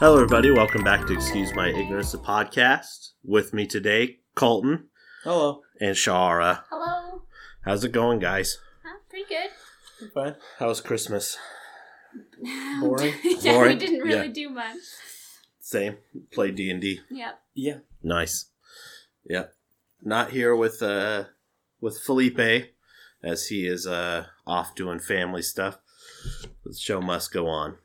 [0.00, 0.50] Hello, everybody.
[0.50, 3.10] Welcome back to Excuse My Ignorance, the podcast.
[3.24, 4.88] With me today, Colton
[5.24, 5.62] Hello.
[5.80, 6.62] and Shara.
[6.70, 7.22] Hello.
[7.64, 8.58] How's it going, guys?
[8.84, 9.50] Huh, pretty good.
[10.00, 10.36] I'm fine.
[10.58, 11.36] How's Christmas?
[12.80, 13.14] Boring?
[13.24, 13.78] yeah, Boring?
[13.78, 14.32] we didn't really Yeah.
[14.32, 14.76] do much.
[15.60, 15.96] Same.
[16.32, 17.00] Play D and D.
[17.10, 17.40] Yep.
[17.54, 17.78] Yeah.
[18.02, 18.46] Nice.
[19.28, 19.46] Yeah.
[20.02, 21.24] Not here with uh
[21.80, 22.70] with Felipe,
[23.22, 25.78] as he is uh off doing family stuff.
[26.64, 27.76] The show must go on.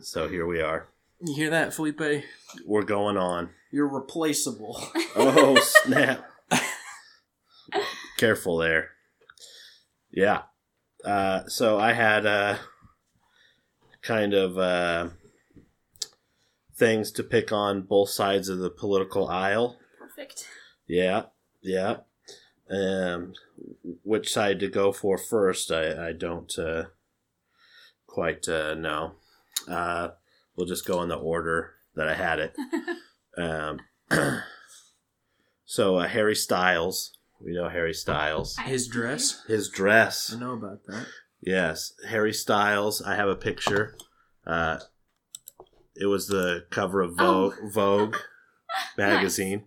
[0.00, 0.88] So here we are.
[1.20, 2.24] You hear that, Felipe?
[2.64, 3.50] We're going on.
[3.72, 4.80] You're replaceable.
[5.20, 6.24] Oh snap!
[8.18, 8.90] Careful there.
[10.12, 10.42] Yeah.
[11.04, 12.58] Uh, so I had uh,
[14.00, 15.08] kind of uh,
[16.76, 19.78] things to pick on both sides of the political aisle.
[19.98, 20.46] Perfect.
[20.86, 21.24] Yeah,
[21.62, 21.96] yeah.
[22.70, 23.32] Um,
[24.04, 25.72] which side to go for first?
[25.72, 26.84] I I don't uh,
[28.06, 29.14] quite uh, know.
[29.66, 30.10] Uh,
[30.58, 32.56] we'll just go in the order that I had it.
[33.36, 33.78] Um,
[35.64, 38.56] so uh, Harry Styles, we know Harry Styles.
[38.64, 39.44] His dress?
[39.46, 41.06] His dress, I know about that.
[41.40, 43.00] yes, Harry Styles.
[43.00, 43.96] I have a picture.
[44.44, 44.78] Uh,
[45.94, 48.16] it was the cover of Vogue, Vogue
[48.98, 49.66] magazine.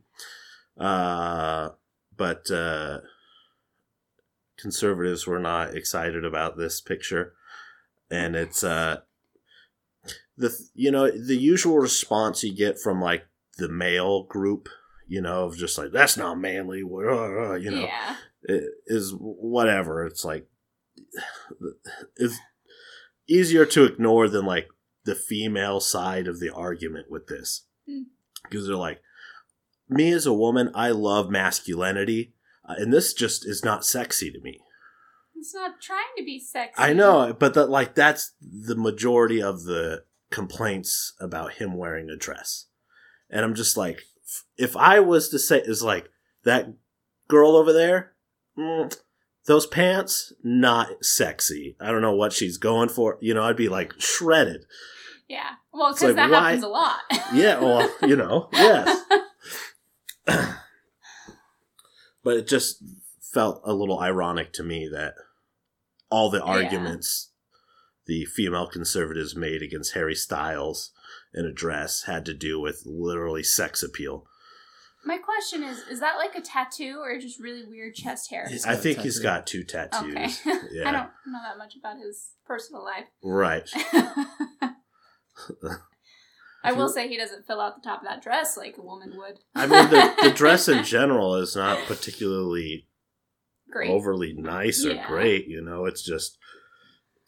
[0.78, 1.70] Uh,
[2.18, 3.00] but uh,
[4.58, 7.36] conservatives were not excited about this picture,
[8.10, 8.98] and it's uh,
[10.42, 13.26] the you know the usual response you get from like
[13.58, 14.70] the male group,
[15.08, 18.16] you know, of just like that's not manly, uh, uh," you know, Yeah.
[18.88, 20.06] is whatever.
[20.06, 20.48] It's like
[22.18, 22.38] it's
[23.28, 24.68] easier to ignore than like
[25.04, 28.04] the female side of the argument with this Hmm.
[28.44, 29.02] because they're like,
[29.90, 32.34] me as a woman, I love masculinity,
[32.68, 34.60] uh, and this just is not sexy to me.
[35.36, 36.76] It's not trying to be sexy.
[36.78, 42.18] I know, but that like that's the majority of the complaints about him wearing a
[42.18, 42.66] dress,
[43.30, 44.02] and I'm just like,
[44.58, 46.10] if I was to say is like
[46.44, 46.74] that
[47.28, 48.14] girl over there,
[48.58, 48.96] mm,
[49.46, 51.76] those pants not sexy.
[51.80, 53.18] I don't know what she's going for.
[53.22, 54.66] You know, I'd be like shredded.
[55.28, 55.52] Yeah.
[55.74, 57.00] Well, because like, that why- happens a lot.
[57.34, 59.04] Yeah, well, you know, yes.
[62.24, 62.84] but it just
[63.20, 65.16] felt a little ironic to me that
[66.10, 67.31] all the arguments
[68.12, 70.92] the female conservatives made against Harry Styles
[71.34, 74.26] in a dress had to do with literally sex appeal.
[75.06, 78.50] My question is: Is that like a tattoo or just really weird chest hair?
[78.68, 80.14] I think he's got two tattoos.
[80.14, 80.28] Okay.
[80.74, 80.90] Yeah.
[80.90, 83.06] I don't know that much about his personal life.
[83.24, 83.70] Right.
[86.66, 89.14] I will say he doesn't fill out the top of that dress like a woman
[89.16, 89.40] would.
[89.56, 92.88] I mean, the, the dress in general is not particularly
[93.72, 93.90] Great.
[93.90, 95.08] overly nice or Yeah.
[95.08, 95.48] great.
[95.48, 96.38] You know, it's just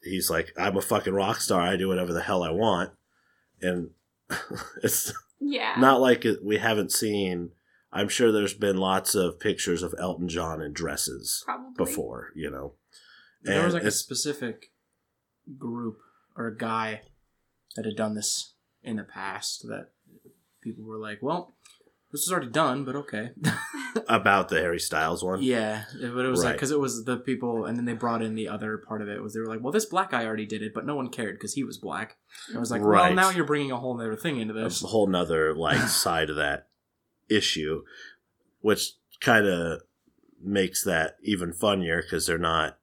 [0.03, 1.61] he's like, I'm a fucking rock star.
[1.61, 2.91] I do whatever the hell I want,
[3.61, 3.91] and
[4.83, 5.75] it's yeah.
[5.77, 7.51] not like it, we haven't seen.
[7.91, 11.73] I'm sure there's been lots of pictures of Elton John in dresses Probably.
[11.77, 12.31] before.
[12.35, 12.73] You know,
[13.45, 14.71] And There was like a specific
[15.57, 15.97] group
[16.35, 17.01] or a guy
[17.75, 19.91] that had done this in the past that
[20.61, 21.55] people were like, well,
[22.13, 23.31] this is already done, but okay.
[24.07, 25.41] about the Harry Styles one.
[25.43, 26.53] yeah, but it was like Right.
[26.53, 29.21] because it was the people, and then they brought in the other part of it
[29.21, 31.35] was they were like, well, this black guy already did it, but no one cared
[31.35, 32.15] because he was black.
[32.47, 33.15] And I was like, well, Right.
[33.15, 34.83] now you're bringing a whole other thing into That's this.
[34.83, 36.67] a whole nother like side of that
[37.29, 37.83] issue,
[38.61, 39.81] which kind of
[40.41, 42.77] makes that even funnier because they're not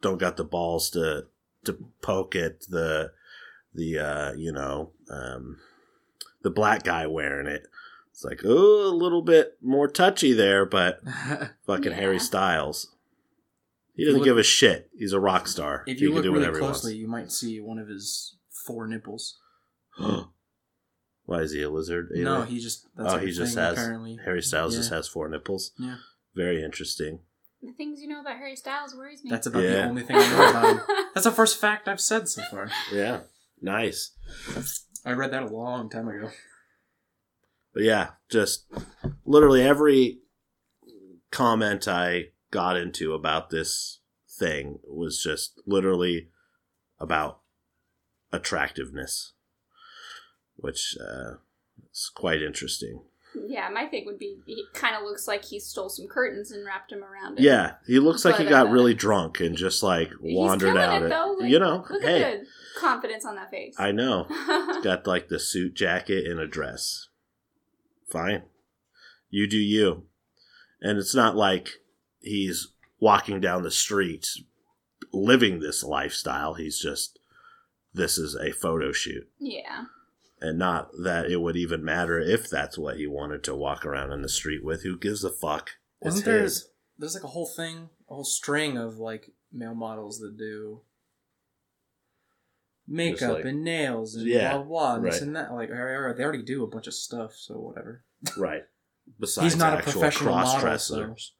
[0.00, 1.26] don't got the balls to
[1.64, 3.12] to poke at the
[3.74, 5.58] the uh you know um
[6.42, 7.66] the black guy wearing it.
[8.12, 11.00] It's like oh a little bit more touchy there, but
[11.66, 11.98] fucking Yeah.
[11.98, 12.94] Harry Styles.
[13.94, 14.88] He doesn't look- give a shit.
[14.96, 15.84] He's a rock star.
[15.86, 16.80] if He you can look do really whatever wants.
[16.80, 18.36] closely, you might see one of his
[18.66, 19.38] four nipples.
[19.98, 22.08] Why is he a lizard?
[22.12, 24.18] No, he just that's oh, like he a just thing, has apparently.
[24.24, 25.72] Harry Styles just has four nipples.
[25.78, 25.96] Yeah.
[26.34, 27.20] Very interesting.
[27.62, 29.30] The things you know about Harry Styles worries me.
[29.30, 30.80] That's about the only thing I know about him.
[31.14, 32.70] That's the first fact I've said so far.
[32.92, 33.20] Yeah.
[33.60, 34.10] Nice.
[35.04, 36.30] I read that a long time ago.
[37.72, 38.66] But yeah, just
[39.24, 40.20] literally every
[41.30, 46.28] comment I got into about this thing was just literally
[47.00, 47.40] about
[48.32, 49.32] attractiveness,
[50.56, 51.36] which uh,
[51.92, 53.02] is quite interesting.
[53.34, 56.66] Yeah, my thing would be he kind of looks like he stole some curtains and
[56.66, 57.42] wrapped them around it.
[57.42, 61.02] Yeah, he looks like he got uh, really drunk and just like wandered out.
[61.02, 61.36] it though.
[61.40, 62.46] Like, you know, look hey, at the
[62.78, 63.74] confidence on that face.
[63.78, 64.26] I know.
[64.82, 67.08] got like the suit jacket and a dress.
[68.12, 68.42] Fine.
[69.30, 70.04] You do you.
[70.80, 71.68] And it's not like
[72.20, 72.68] he's
[73.00, 74.26] walking down the street
[75.12, 76.54] living this lifestyle.
[76.54, 77.18] He's just,
[77.94, 79.28] this is a photo shoot.
[79.38, 79.84] yeah.
[80.40, 84.12] and not that it would even matter if that's what he wanted to walk around
[84.12, 84.82] in the street with.
[84.82, 85.70] Who gives a fuck?
[86.00, 86.42] It's Wasn't there?
[86.42, 86.68] his.
[86.98, 90.80] There's like a whole thing, a whole string of like male models that do
[92.86, 95.52] makeup like- and nails and Yeah, blah blah, blah and this and that.
[95.52, 98.04] Like, or- or they already do a bunch of stuff, so whatever.
[98.36, 98.62] Right.
[99.20, 101.32] Besides He's not a professional model, cross-dressers.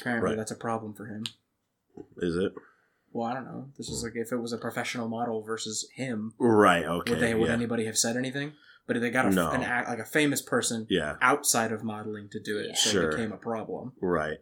[0.00, 0.36] Apparently, Right.
[0.36, 1.24] that's a problem for him.
[2.18, 2.52] Is it?
[3.12, 3.68] Well, I don't know.
[3.76, 6.84] This is like if it was a professional model versus him, Right.
[6.84, 7.12] Okay.
[7.12, 7.34] would they?
[7.34, 7.52] Would yeah.
[7.52, 8.54] anybody have said anything?
[8.86, 9.50] But if they got a, No.
[9.50, 11.16] an act, like a famous person yeah.
[11.20, 12.74] outside of modeling to do it, Yeah.
[12.74, 13.08] so Sure.
[13.10, 13.92] it became a problem.
[14.00, 14.38] Right.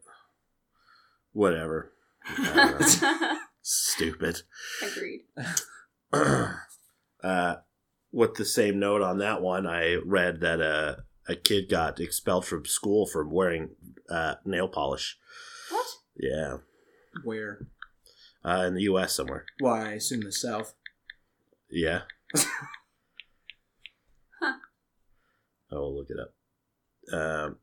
[1.32, 1.92] Whatever.
[4.00, 4.32] I don't know.
[4.32, 4.42] Stupid.
[4.82, 5.20] Agreed.
[7.22, 7.56] uh,
[8.12, 10.96] with the same note on that one, I read that uh,
[11.28, 13.70] a kid got expelled from school for wearing
[14.10, 15.16] uh, nail polish.
[15.70, 15.86] What?
[16.16, 16.56] Yeah,
[17.24, 17.66] Where?
[18.44, 19.14] uh, in the U.S.
[19.14, 19.44] somewhere.
[19.60, 20.74] Well, I assume the South.
[21.70, 22.02] Yeah.
[24.42, 24.54] Huh.
[25.70, 26.32] I will look it up.
[27.12, 27.58] Um,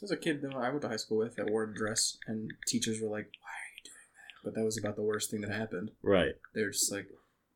[0.00, 2.50] There's a kid that I went to high school with that wore a dress, and
[2.66, 5.40] teachers were like, "Why are you doing that?" But that was about the worst thing
[5.40, 5.92] that happened.
[6.02, 6.34] right.
[6.54, 7.08] They were just like,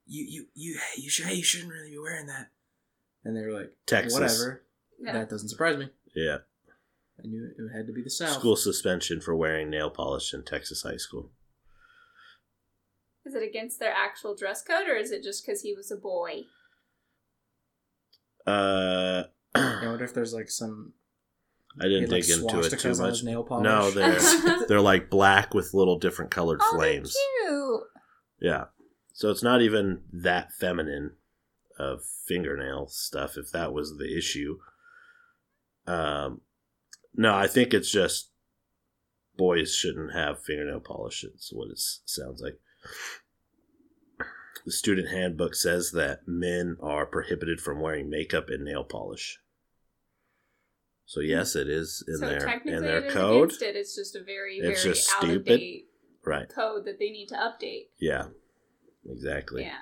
[0.07, 2.49] "You, you, you, hey, you should, hey, you shouldn't really be wearing that."
[3.25, 4.15] And they were like, Texas.
[4.15, 4.63] "Whatever."
[4.99, 5.13] Yeah.
[5.13, 5.91] That doesn't surprise me.
[6.17, 6.39] Yeah.
[7.23, 8.39] I knew it, it had to be the South.
[8.39, 11.31] School suspension for wearing nail polish in Texas high school.
[13.27, 15.97] Is it against their actual dress code, or is it just because he was a
[15.97, 16.45] boy?
[18.47, 19.25] Uh,
[19.55, 20.95] I wonder if there's like some.
[21.81, 23.23] I didn't he had, like, dig into it too much.
[23.23, 23.65] nail polish.
[23.65, 27.15] No, they're they're like black with little different colored oh, flames.
[27.15, 27.81] they're cute.
[28.41, 28.65] Yeah.
[29.13, 31.13] So it's not even that feminine
[31.79, 34.59] of fingernail stuff if that was the issue.
[35.87, 36.43] Um
[37.15, 38.31] no, I think it's just
[39.37, 41.25] boys shouldn't have fingernail polish.
[41.25, 42.59] It's what it sounds like.
[44.67, 49.39] The student handbook says that men are prohibited from wearing makeup and nail polish.
[51.09, 53.51] So yes, it is in so their technically, in their code.
[53.63, 53.75] it.
[53.77, 55.47] It's just a very, It's very just out of stupid.
[55.59, 55.89] date
[56.23, 56.47] Right.
[56.51, 57.87] code that they need to update.
[57.99, 58.27] Yeah.
[59.11, 59.63] Exactly.
[59.63, 59.79] Yeah,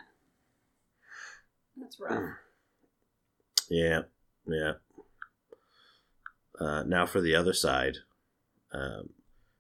[1.77, 2.37] that's rough.
[3.69, 4.03] Yeah,
[4.47, 4.75] yeah.
[6.61, 7.97] Uh, now for the other side,
[8.73, 9.09] um,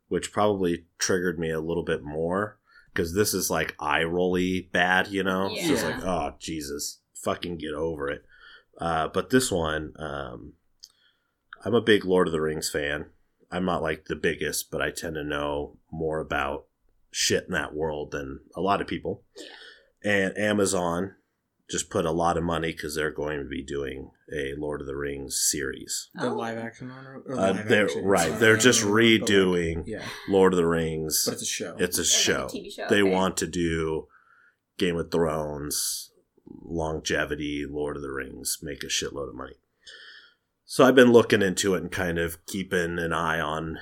[0.07, 2.61] which probably triggered me a little bit more
[2.93, 5.49] because this is like eye rolly bad, you know.
[5.51, 5.97] It's just Yeah.
[5.97, 8.25] like, oh Jesus, fucking get over it.
[8.79, 10.53] Uh, but this one, um,
[11.67, 13.07] I'm a big Lord of the Rings fan.
[13.51, 16.67] I'm not like the biggest, but I tend to know more about
[17.11, 19.25] shit in that world than a lot of people.
[20.05, 21.17] And Amazon
[21.69, 24.87] just put a lot of money because they're going to be doing a Lord of
[24.87, 26.09] the Rings series.
[26.15, 26.35] The Oh.
[26.37, 28.31] live action one, or, or Uh, live they're action, right.
[28.31, 31.25] it's They're just anime, but, like, redoing yeah, Lord of the Rings.
[31.27, 31.75] but it's a show.
[31.81, 32.47] It's a Like a show.
[32.47, 33.11] TV show, They okay.
[33.13, 34.07] want to do
[34.79, 36.13] Game of Thrones,
[36.47, 39.57] longevity, Lord of the Rings, make a shitload of money.
[40.69, 43.79] So I've been looking into it and kind of keeping an eye on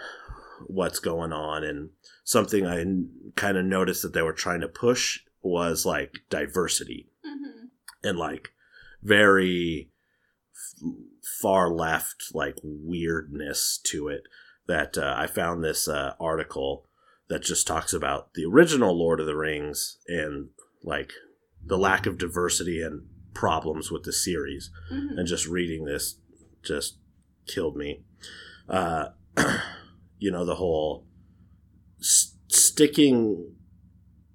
[0.66, 1.64] what's going on.
[1.64, 1.90] And
[2.24, 2.84] something I
[3.36, 7.68] kind of noticed that they were trying to push was like diversity Mhm.
[8.02, 8.52] and like
[9.02, 9.90] very
[10.54, 10.90] f-
[11.40, 14.22] far left like weirdness to it
[14.66, 16.86] that uh, i found this uh, article
[17.28, 20.48] that just talks about the original lord of the rings and
[20.82, 21.12] like
[21.62, 23.02] the lack of diversity and
[23.34, 25.18] problems with the series Mhm.
[25.18, 26.18] and just reading this
[26.64, 26.96] just
[27.46, 28.00] killed me
[28.68, 29.06] uh
[30.18, 31.04] you know the whole
[32.00, 33.52] s- sticking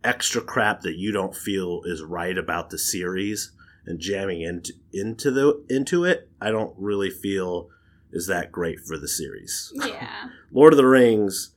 [0.03, 3.51] extra crap that you don't feel is right about the series
[3.85, 7.69] and jamming into into the into it i don't really feel
[8.11, 10.29] is that great for the series Yeah.
[10.51, 11.53] lord of the rings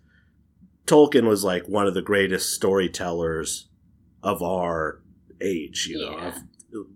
[0.87, 3.69] tolkien was like one of the greatest storytellers
[4.23, 5.01] of our
[5.41, 6.29] age you know Yeah.
[6.29, 6.35] of,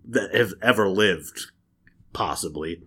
[0.09, 1.51] that have ever lived
[2.11, 2.81] possibly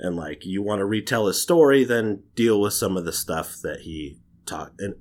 [0.00, 3.56] and like you want to retell his story then deal with some of the stuff
[3.62, 4.94] that he taught and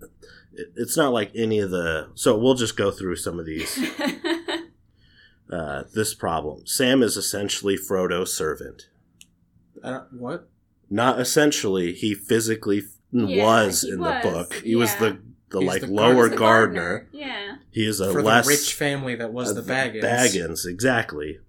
[0.76, 3.80] it's not like any of the so we'll just go through some of these
[5.52, 8.90] uh, this problem sam is essentially frodo's servant
[9.84, 10.50] I don't, what?
[10.90, 15.60] not essentially he physically Yeah, was he in was, the book he was the the
[15.62, 16.38] He's like the lower gardener.
[16.38, 17.08] gardener.
[17.12, 17.56] Yeah.
[17.72, 20.04] he is a For less the rich family that was the uh, Baggins.
[20.04, 21.40] Baggins, exactly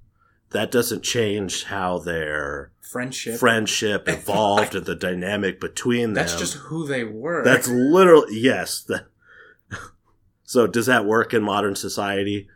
[0.50, 3.38] that doesn't change how their Friendship.
[3.38, 7.45] friendship evolved and the dynamic between them That's just who they were.
[7.45, 8.83] That's literally yes.
[8.83, 9.07] That,
[10.45, 12.49] so does that work in modern society?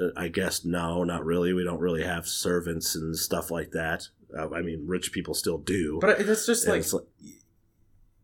[0.00, 1.52] Uh, I guess no, not really.
[1.52, 4.08] We don't really have servants and stuff like that.
[4.36, 5.98] Uh, I mean, rich people still do.
[6.00, 7.04] But that's just like it's like-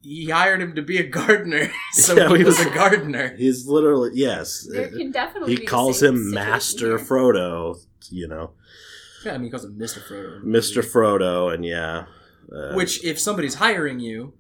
[0.03, 3.37] he hired him to be a gardener, so Yeah, he he was was- a gardener.
[3.37, 4.67] he's literally yes.
[4.73, 6.99] There can definitely He be calls him Master here.
[6.99, 7.77] Frodo.
[8.09, 8.53] You know.
[9.25, 9.99] Yeah, I mean, he calls him Mr.
[10.07, 10.43] Frodo.
[10.43, 10.83] Mr.
[10.83, 12.07] Frodo, and yeah,
[12.55, 14.35] uh, Which, if somebody's hiring you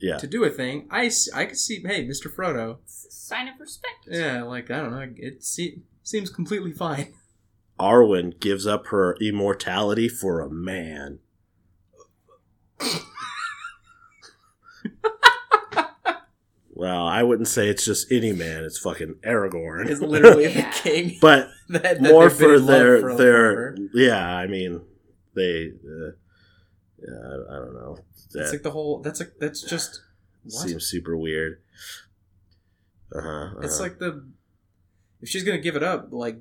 [0.00, 2.32] yeah, to do a thing, I, I could see, hey, Mr.
[2.34, 2.78] Frodo.
[2.84, 4.06] It's a sign of respect.
[4.08, 5.08] Yeah, like, I don't know.
[5.16, 7.12] It se- seems completely fine.
[7.80, 11.18] Arwen gives up her immortality for a man.
[16.70, 19.88] well, I wouldn't say it's just any man; it's fucking Aragorn.
[19.88, 20.70] It's literally Yeah.
[20.70, 21.18] the king.
[21.20, 21.48] but
[21.82, 24.26] that, that more for their for their yeah.
[24.26, 24.80] I mean,
[25.34, 25.72] they.
[25.84, 26.10] Uh,
[26.98, 27.98] yeah, I, I don't know.
[28.32, 29.00] That It's like the whole.
[29.00, 30.02] That's like that's just.
[30.42, 30.68] What?
[30.68, 31.60] seems super weird.
[33.14, 33.48] Uh huh.
[33.62, 34.26] It's like the.
[35.20, 36.38] If she's gonna give it up, like,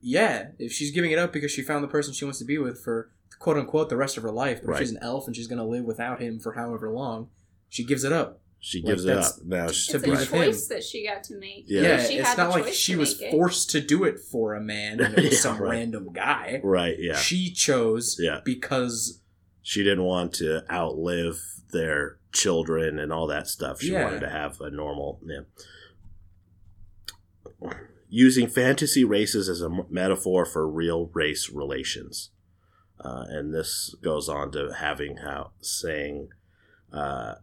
[0.00, 2.58] yeah, if she's giving it up because she found the person she wants to be
[2.58, 4.82] with for quote unquote the rest of her life, but Right.
[4.82, 7.30] if she's an elf and she's gonna live without him for however long,
[7.68, 8.40] she gives it up.
[8.60, 9.68] She like, gives it up now.
[9.70, 11.64] She, to It's be a with choice that she got to make.
[11.66, 11.82] Yeah.
[11.82, 13.30] Yeah, She it's had the not like she was it.
[13.30, 15.70] forced to do it for a man and it was Yeah, some right.
[15.70, 16.60] random guy.
[16.64, 16.96] right?
[16.98, 17.16] Yeah.
[17.16, 18.40] She chose Yeah.
[18.44, 19.20] because
[19.62, 21.40] she didn't want to outlive
[21.72, 23.80] their children and all that stuff.
[23.80, 24.04] She Yeah.
[24.04, 25.20] wanted to have a normal.
[25.24, 25.40] Yeah.
[28.10, 32.30] Using fantasy races as a m- metaphor for real race relations,
[33.00, 36.30] uh, and this goes on to having how saying,
[36.90, 37.34] uh,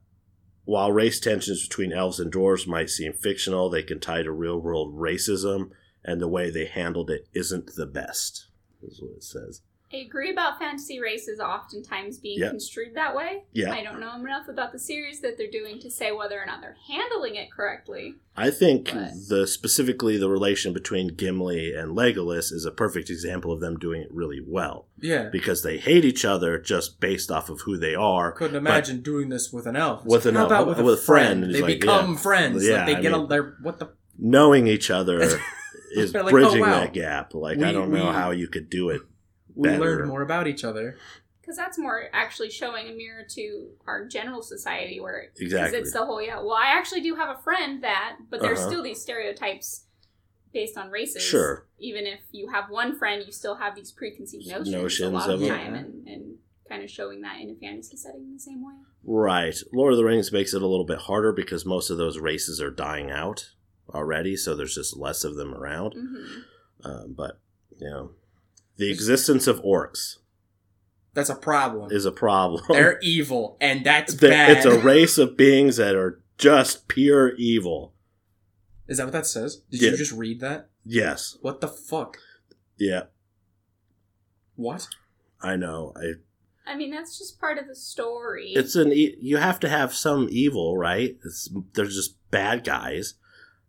[0.65, 4.59] while race tensions between elves and dwarves might seem fictional, they can tie to real
[4.59, 5.69] world racism,
[6.03, 8.47] and the way they handled it isn't the best.
[8.81, 9.61] Is what it says.
[9.95, 12.49] I agree about fantasy races oftentimes being Yeah.
[12.49, 13.43] construed that way.
[13.53, 13.71] Yeah.
[13.73, 16.59] I don't know enough about the series that they're doing to say whether or not
[16.61, 18.15] they're handling it correctly.
[18.35, 23.53] I think But- the specifically the relation between Gimli and Legolas is a perfect example
[23.53, 27.49] of them doing it really well yeah, because they hate each other just based off
[27.49, 28.33] of who they are.
[28.33, 30.01] couldn't imagine doing this with an elf.
[30.03, 31.55] It's With like, an how elf- about with, with a a friend, friend?
[31.55, 32.17] They like, become yeah.
[32.17, 32.67] friends.
[32.67, 35.19] Yeah, like they I get mean- a, they're what the Knowing each other
[35.93, 36.79] is like, bridging oh, wow.
[36.81, 37.33] that gap.
[37.33, 39.01] Like We- I don't know we- how you could do it.
[39.55, 39.79] We Better.
[39.83, 40.97] learned more about each other.
[41.41, 45.79] Because that's more actually showing a mirror to our general society where Exactly.
[45.79, 48.67] it's the whole, yeah, well, I actually do have a friend that, but there's Uh-huh.
[48.69, 49.85] still these stereotypes
[50.51, 51.21] based on races.
[51.21, 51.67] Sure.
[51.79, 55.29] Even if you have one friend, you still have these preconceived notions, a Notions lot
[55.29, 55.79] of of time, Yeah.
[55.81, 58.73] and, and kind of showing that in a fantasy setting in the same way.
[59.03, 59.55] Right.
[59.71, 62.59] Lord of the Rings makes it a little bit harder because most of those races
[62.59, 63.51] are dying out
[63.93, 65.91] already, so there's just less of them around.
[65.93, 66.39] hmm
[66.83, 67.39] Um, but
[67.77, 68.11] you know,
[68.77, 70.17] the existence of orcs
[71.13, 71.91] That's a problem.
[71.91, 72.63] is a problem.
[72.69, 74.57] They're evil, and that's That bad.
[74.57, 77.93] It's a race of beings that are just pure evil.
[78.87, 79.57] Is that what that says?
[79.71, 79.89] Did Yeah.
[79.91, 80.69] you just read that?
[80.83, 81.37] Yes.
[81.41, 82.17] What the fuck?
[82.77, 83.03] Yeah,
[84.55, 84.87] What?
[85.41, 85.93] I know.
[85.95, 86.13] I,
[86.71, 88.53] I mean, that's just part of the story.
[88.55, 91.17] it's an e- you have to have some evil, right?
[91.23, 93.13] It's they're just bad guys.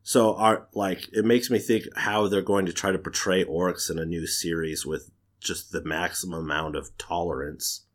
[0.08, 3.90] So are like it makes me think how they're going to try to portray orcs
[3.90, 5.10] in a new series with
[5.40, 7.86] just the maximum amount of tolerance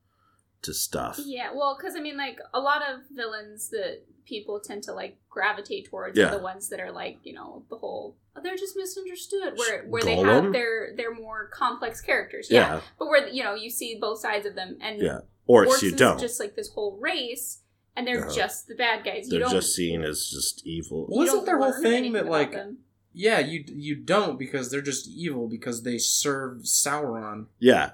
[0.64, 1.18] to stuff.
[1.24, 5.20] Yeah, well, because I mean, like a lot of villains that people tend to like
[5.30, 6.26] gravitate towards Yeah.
[6.28, 9.86] are the ones that are like, you know, the whole oh, they're just misunderstood, where
[9.86, 12.50] where they have their their more complex characters.
[12.52, 12.60] Yeah.
[12.74, 12.82] Yeah.
[13.00, 15.20] but where you know you see both sides of them, and Yeah.
[15.50, 16.20] Orcs, orcs you don't.
[16.20, 17.61] just like this whole race,
[17.96, 18.32] and they're No.
[18.34, 19.26] just the bad guys.
[19.26, 19.52] You they're don't.
[19.52, 21.08] just seen as just evil.
[21.10, 22.80] Well, you isn't their whole thing that, like, them.
[23.14, 27.48] Yeah, you you don't because they're just evil because they serve Sauron.
[27.60, 27.92] Yeah.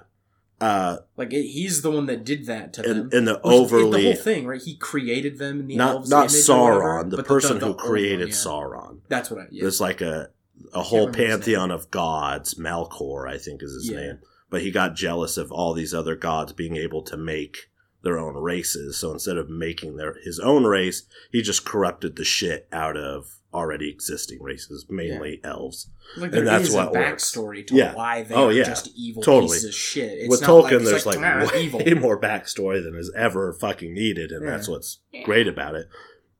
[0.60, 2.90] Uh, Like it, he's the one that did that to them.
[3.02, 4.60] and, and the Which is overly the whole thing, right?
[4.62, 7.66] He created them in the not elves' not image or whatever, Sauron, the person the
[7.66, 8.34] who created yeah.
[8.34, 8.98] Sauron.
[9.08, 9.46] That's what I.
[9.50, 9.62] Yeah.
[9.62, 10.30] There's like a
[10.74, 12.54] a whole pantheon of gods.
[12.54, 13.96] Melkor, I think, is his Yeah.
[14.00, 14.18] name.
[14.50, 17.70] But he got jealous of all these other gods being able to make
[18.02, 18.96] their own races.
[18.96, 21.02] So instead of making their his own race,
[21.32, 25.88] he just corrupted the shit out of already existing races, mainly elves.
[26.16, 27.30] Like and there that's is what a works.
[27.32, 27.94] backstory to Yeah.
[27.94, 28.64] why they Oh, yeah.
[28.64, 29.56] just evil Totally.
[29.56, 30.12] pieces of shit.
[30.18, 31.80] It's With not Tolkien, like, there's like, "Ah, way evil.
[32.00, 34.50] more backstory than is ever fucking needed, and Yeah.
[34.50, 35.22] that's what's Yeah.
[35.24, 35.88] great about it.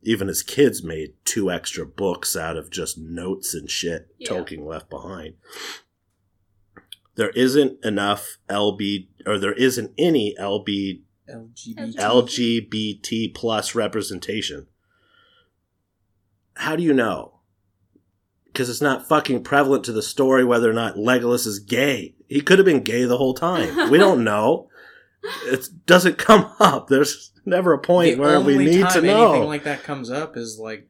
[0.02, 4.28] Even his kids made two extra books out of just notes and shit Yeah.
[4.28, 5.34] Tolkien left behind.
[7.16, 11.94] There isn't enough LB, or there isn't any LB LGBT.
[11.96, 14.66] LGBT plus representation.
[16.54, 17.34] How do you know?
[18.46, 22.14] Because it's not fucking prevalent to the story whether or not Legolas is gay.
[22.28, 23.90] He could have been gay the whole time.
[23.90, 24.68] We don't know.
[25.44, 26.88] It doesn't come up.
[26.88, 29.46] There's never a point the where we need to anything know.
[29.46, 30.88] like that comes up is like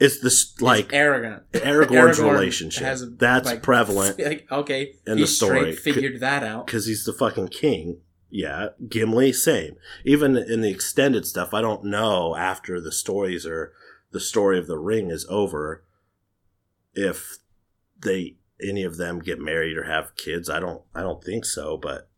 [0.00, 1.42] it's this like like arrogant.
[1.52, 2.82] Aragorn's Aragorn relationship.
[3.00, 5.72] a- That's like, prevalent Like okay, in he the story.
[5.74, 6.66] figured that out.
[6.66, 7.98] because he's the fucking king.
[8.36, 9.76] Yeah, Gimli, same.
[10.04, 13.72] Even in the extended stuff, I don't know after the stories are
[14.10, 15.84] the story of the ring is over
[16.94, 17.38] if
[17.96, 20.50] they any of them get married or have kids.
[20.50, 20.82] I don't.
[20.92, 21.76] I don't think so.
[21.76, 22.08] But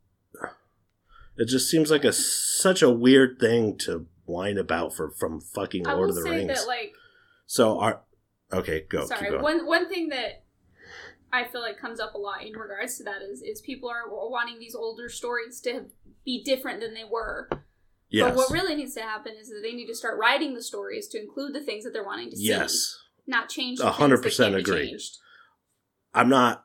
[1.37, 5.85] it just seems like a such a weird thing to whine about for from fucking
[5.85, 6.49] Lord of the Rings.
[6.49, 6.95] that like
[7.45, 8.01] so our
[8.51, 9.05] okay, go.
[9.05, 10.45] sorry one one thing that
[11.31, 14.05] I feel like comes up a lot in regards to that is is people are
[14.09, 15.85] wanting these older stories to
[16.26, 17.49] be different than they were.
[18.11, 18.28] yes.
[18.28, 21.09] But what really needs to happen is that they need to start writing the stories
[21.09, 22.49] to include the things that they're wanting to see.
[22.49, 22.99] yes.
[23.26, 23.80] Not change.
[23.80, 24.97] A hundred percent agree.
[26.12, 26.64] I'm not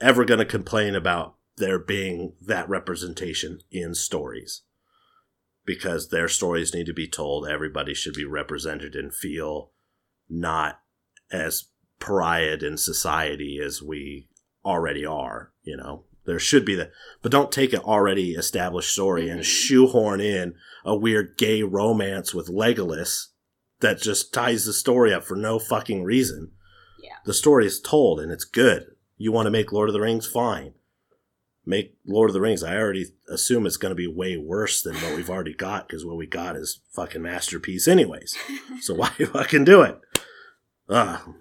[0.00, 4.62] ever going to complain about there being that representation in stories
[5.66, 7.46] because their stories need to be told.
[7.46, 9.72] Everybody should be represented and feel
[10.28, 10.80] not
[11.30, 11.64] as
[12.00, 14.28] pariah in society as we
[14.64, 15.52] already are.
[15.62, 16.92] You know, there should be that,
[17.22, 19.44] but don't take an already established story and Mhm.
[19.44, 20.54] shoehorn in
[20.84, 23.26] a weird gay romance with Legolas
[23.80, 26.52] that just ties the story up for no fucking reason.
[27.02, 27.16] Yeah.
[27.24, 28.94] The story is told and it's good.
[29.16, 30.26] You want to make Lord of the Rings?
[30.26, 30.74] Fine.
[31.66, 32.62] Make Lord of the Rings.
[32.62, 36.04] I already assume it's going to be way worse than what we've already got because
[36.04, 38.36] what we got is fucking masterpiece, anyways.
[38.80, 39.98] So why fucking do it?
[40.88, 41.34] Ugh.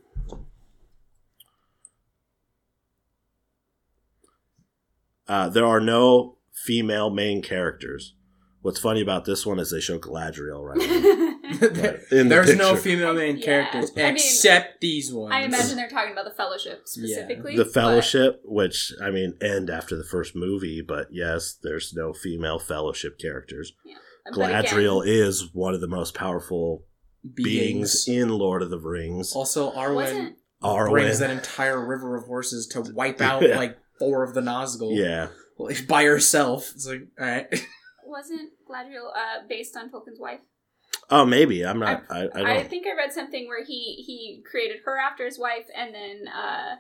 [5.28, 8.14] Uh, there are no female main characters.
[8.62, 10.82] What's funny about this one is they show Galadriel right
[12.12, 13.46] in the There's no female main Yeah.
[13.46, 15.34] characters I mean, except these ones.
[15.34, 17.56] I imagine they're talking about the Fellowship specifically.
[17.56, 22.12] the but- Fellowship, which I mean, end after the first movie, but yes, there's no
[22.14, 23.72] female Fellowship characters.
[24.36, 26.84] but again, Galadriel is one of the most powerful
[27.36, 28.08] beings, beings.
[28.08, 29.34] in Lord of the Rings.
[29.34, 33.58] Also, Arwen wasn't brings that entire river of horses to wipe out Yeah.
[33.58, 34.96] like four of the Nazgul.
[34.96, 35.28] yeah,
[35.58, 36.72] Like, by herself.
[36.76, 37.48] It's like, all right.
[38.06, 40.40] wasn't Galadriel uh, based on Tolkien's wife?
[41.10, 42.04] oh maybe I'm not.
[42.10, 42.70] I, I, I, don't.
[42.70, 46.76] think I read something where he he created her after his wife, and then uh,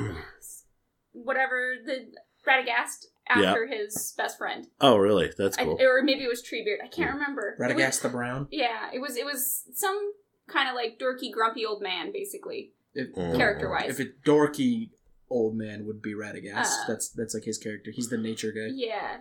[1.12, 2.12] whatever the
[2.48, 5.30] Radagast after his best friend, oh really?
[5.36, 5.78] That's I, cool.
[5.80, 6.82] or maybe it was Treebeard.
[6.84, 7.56] I can't remember.
[7.58, 8.48] It was- Radagast the Brown.
[8.50, 10.12] yeah, it was it was some
[10.48, 12.72] kind of like dorky, grumpy old man, basically.
[12.92, 13.36] If, Mm.
[13.36, 13.88] Character-wise.
[13.88, 14.90] If a dorky
[15.30, 16.82] old man would be Radagast.
[16.82, 17.90] Uh, that's that's like his character.
[17.94, 18.68] He's the nature guy.
[18.72, 19.18] Yeah,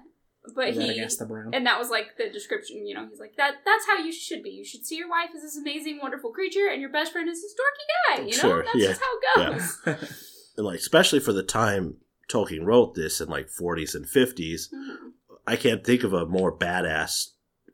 [0.56, 1.54] but he the Brown.
[1.54, 2.86] and that was like the description.
[2.88, 3.56] You know, he's like that.
[3.66, 4.50] That's how you should be.
[4.50, 7.42] You should see your wife as this amazing, wonderful creature, and your best friend is
[7.42, 8.22] this dorky guy.
[8.24, 10.14] You know, Sure, that's yeah, just how it goes.
[10.58, 11.96] and like especially for the time
[12.30, 15.12] Tolkien wrote this in like 40s and 50s, Mhm.
[15.48, 17.30] I can't think of a more badass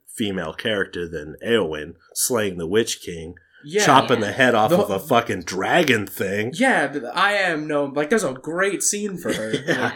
[0.06, 3.34] female character than Eowyn slaying the Witch King,
[3.66, 3.84] yeah.
[3.84, 6.52] chopping the head off The- of a fucking dragon thing.
[6.54, 8.08] Yeah, but I am no like.
[8.10, 9.52] There's a great scene for her.
[9.66, 9.82] Yeah.
[9.82, 9.94] Like,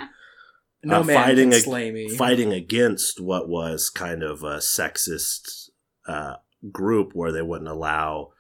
[0.83, 2.09] no Uh, man fighting can slay me.
[2.09, 5.68] fighting against what was kind of a sexist
[6.09, 6.37] uh,
[6.72, 8.30] group where they wouldn't allow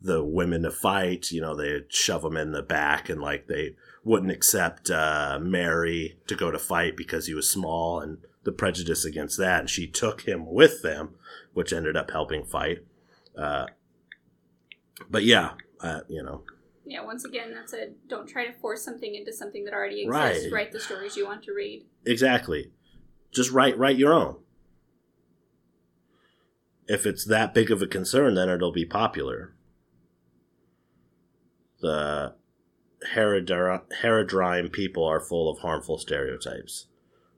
[0.00, 1.30] the women to fight.
[1.30, 6.16] You know, they'd shove them in the back and like they wouldn't accept uh, Merry
[6.28, 9.60] to go to fight because he was small and the prejudice against that.
[9.60, 11.16] And she took him with them,
[11.52, 12.78] which ended up helping fight.
[13.38, 13.66] Uh,
[15.10, 16.42] but yeah, uh, you know,
[16.84, 20.44] Yeah, once again, that's a don't try to force something into something that already exists.
[20.44, 20.52] Right.
[20.52, 21.86] Write the stories you want to read.
[22.06, 22.70] Exactly.
[23.32, 24.36] Just write write your own.
[26.88, 29.54] If it's that big of a concern, then it'll be popular.
[31.80, 32.34] The
[33.14, 36.86] Herodri- Haradrim people are full of harmful stereotypes.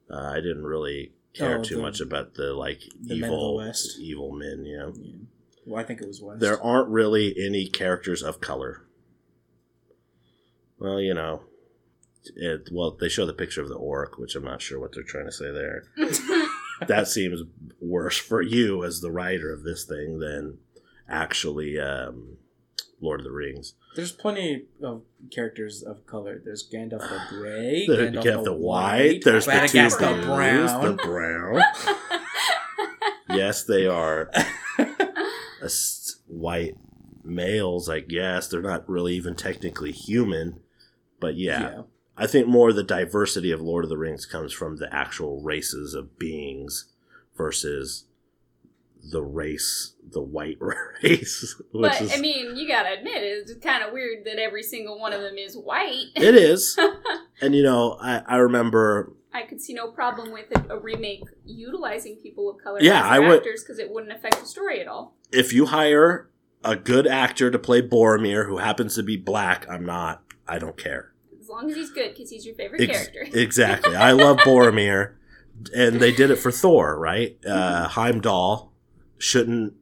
[0.09, 3.35] Uh, I didn't really care Oh, too the- much about the like the men the
[3.35, 3.97] evil West.
[3.99, 4.65] evil men.
[4.65, 5.15] You know, Yeah.
[5.65, 6.39] Well, I think it was West.
[6.39, 8.85] there aren't really any characters of color.
[10.79, 11.41] Well, you know,
[12.35, 15.03] it, well they show the picture of the orc, which I'm not sure what they're
[15.03, 15.83] trying to say there.
[16.87, 17.41] that seems
[17.79, 20.57] worse for you as the writer of this thing than
[21.07, 22.37] actually um,
[23.01, 23.73] Lord of the Rings.
[23.95, 26.41] There's plenty of characters of color.
[26.43, 29.21] There's Gandalf the Gray, There- Gandalf you have the white.
[29.23, 30.81] There's the two Radagast the brown.
[30.97, 31.61] the brown.
[33.29, 34.45] yes, they are a s-
[36.27, 36.75] white
[37.23, 37.89] males.
[37.89, 40.59] I guess they're not really even technically human,
[41.19, 41.83] but yeah.
[42.17, 45.93] I think more the diversity of Lord of the Rings comes from the actual races
[45.93, 46.85] of beings
[47.35, 48.05] versus
[49.11, 50.57] the race, the white
[51.03, 51.55] race.
[51.73, 55.11] But is, I mean, you gotta admit, it's kind of weird that every single one
[55.13, 56.05] of them is white.
[56.15, 56.79] it is.
[57.41, 62.15] And you know, I, I remember I could see no problem with a, remake utilizing
[62.15, 64.87] people of color Yeah, as I would- actors because it wouldn't affect the story at
[64.87, 65.17] all.
[65.31, 66.29] If you hire
[66.63, 70.23] a good actor to play Boromir who happens to be black, I'm not.
[70.47, 71.11] I don't care.
[71.39, 73.27] As long as he's good, because he's your favorite Ex- character.
[73.39, 73.95] exactly.
[73.95, 75.13] I love Boromir,
[75.75, 77.37] and they did it for Thor, right?
[77.45, 78.71] Uh, Heimdall
[79.17, 79.73] shouldn't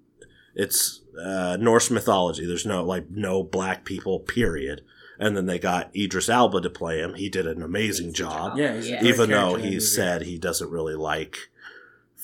[0.56, 2.46] it's uh, Norse mythology.
[2.46, 4.82] There's no like no black people, period.
[5.20, 7.14] And then they got Idris Elba to play him.
[7.14, 8.58] He did an amazing Amazing job, job.
[8.58, 9.04] Yeah, he's Yeah.
[9.04, 11.50] even though character in that he said he doesn't really like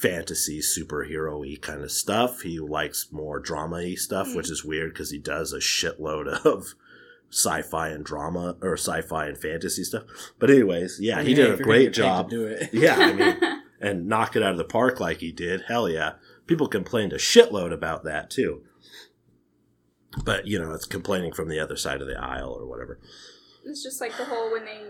[0.01, 2.41] fantasy superhero y kind of stuff.
[2.41, 4.35] He likes more drama y stuff, Hmm.
[4.38, 6.73] which is weird because he does a shitload of
[7.31, 10.03] sci-fi and drama or sci-fi and fantasy stuff.
[10.39, 12.29] But anyways, yeah, he Hey, did if a great get paid to job.
[12.29, 12.69] Do it.
[12.73, 15.63] Yeah, I mean, and knock it out of the park like he did.
[15.67, 16.13] Hell yeah.
[16.47, 18.63] People complained a shitload about that too.
[20.23, 22.99] But, you know, it's complaining from the other side of the aisle or whatever.
[23.63, 24.81] it's just like the whole when they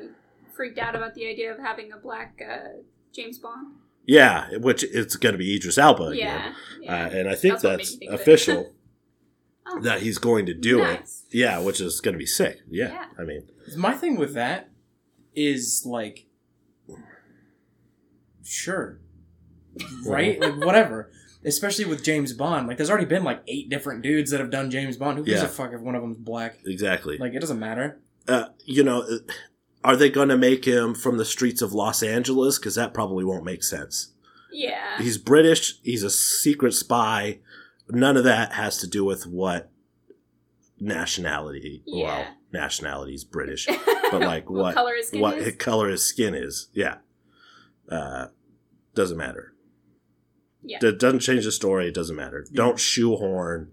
[0.56, 2.80] freaked out about the idea of having a black uh,
[3.14, 3.74] James Bond.
[4.10, 6.18] Yeah, which it's going to be Idris Elba again.
[6.18, 7.06] Yeah, yeah.
[7.06, 8.74] Uh, and I think That's that's think official
[9.68, 11.08] Oh, that he's going to do it.
[11.32, 12.60] Yeah, which is going to be sick.
[12.70, 13.06] Yeah, Yeah.
[13.20, 14.70] I mean, My thing with that
[15.36, 16.26] is like,
[18.44, 19.00] sure,
[20.06, 20.40] right?
[20.40, 21.12] like whatever.
[21.46, 24.70] Especially with James Bond, like there's already been like eight different dudes that have done
[24.70, 25.18] James Bond.
[25.20, 25.46] Who gives Yeah.
[25.48, 26.58] a fuck if one of them's black?
[26.66, 27.18] exactly.
[27.18, 28.00] Like it doesn't matter.
[28.28, 29.18] uh, you know, uh,
[29.84, 32.58] are they going to make him from the streets of Los Angeles?
[32.60, 34.14] Because that probably won't make sense.
[34.52, 34.98] Yeah.
[35.00, 35.80] He's British.
[35.84, 37.40] He's a secret spy.
[37.90, 39.70] None of that has to do with what
[40.80, 41.84] nationality.
[41.88, 42.32] Well, Yeah.
[42.52, 43.68] nationality is British,
[44.12, 45.56] but like what color his skin what is?
[45.58, 46.70] color his skin is.
[46.74, 46.98] Yeah,
[47.90, 48.28] uh,
[48.96, 49.54] doesn't matter.
[50.64, 50.80] Yeah.
[50.82, 51.88] That doesn't change the story.
[51.88, 52.46] It doesn't matter.
[52.54, 53.72] Don't shoehorn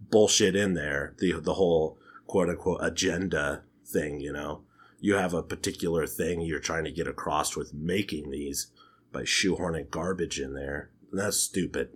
[0.00, 1.14] bullshit in there.
[1.18, 4.20] The the whole quote unquote agenda thing.
[4.20, 4.62] You know,
[5.00, 8.72] you have a particular thing you're trying to get across with making these
[9.12, 10.90] by shoehorning garbage in there.
[11.12, 11.90] That's stupid.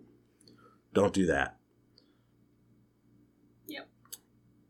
[0.94, 1.56] Don't do that.
[3.66, 3.88] Yep.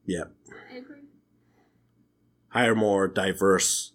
[0.07, 0.33] Yep.
[0.73, 0.97] I agree.
[2.49, 3.93] hire more diverse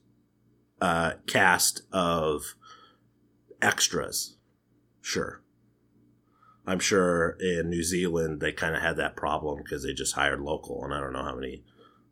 [0.81, 2.55] uh, cast of
[3.61, 4.37] extras.
[5.01, 5.41] Sure.
[6.65, 10.41] I'm sure in New Zealand they kind of had that problem because they just hired
[10.41, 11.63] local, and I don't know how many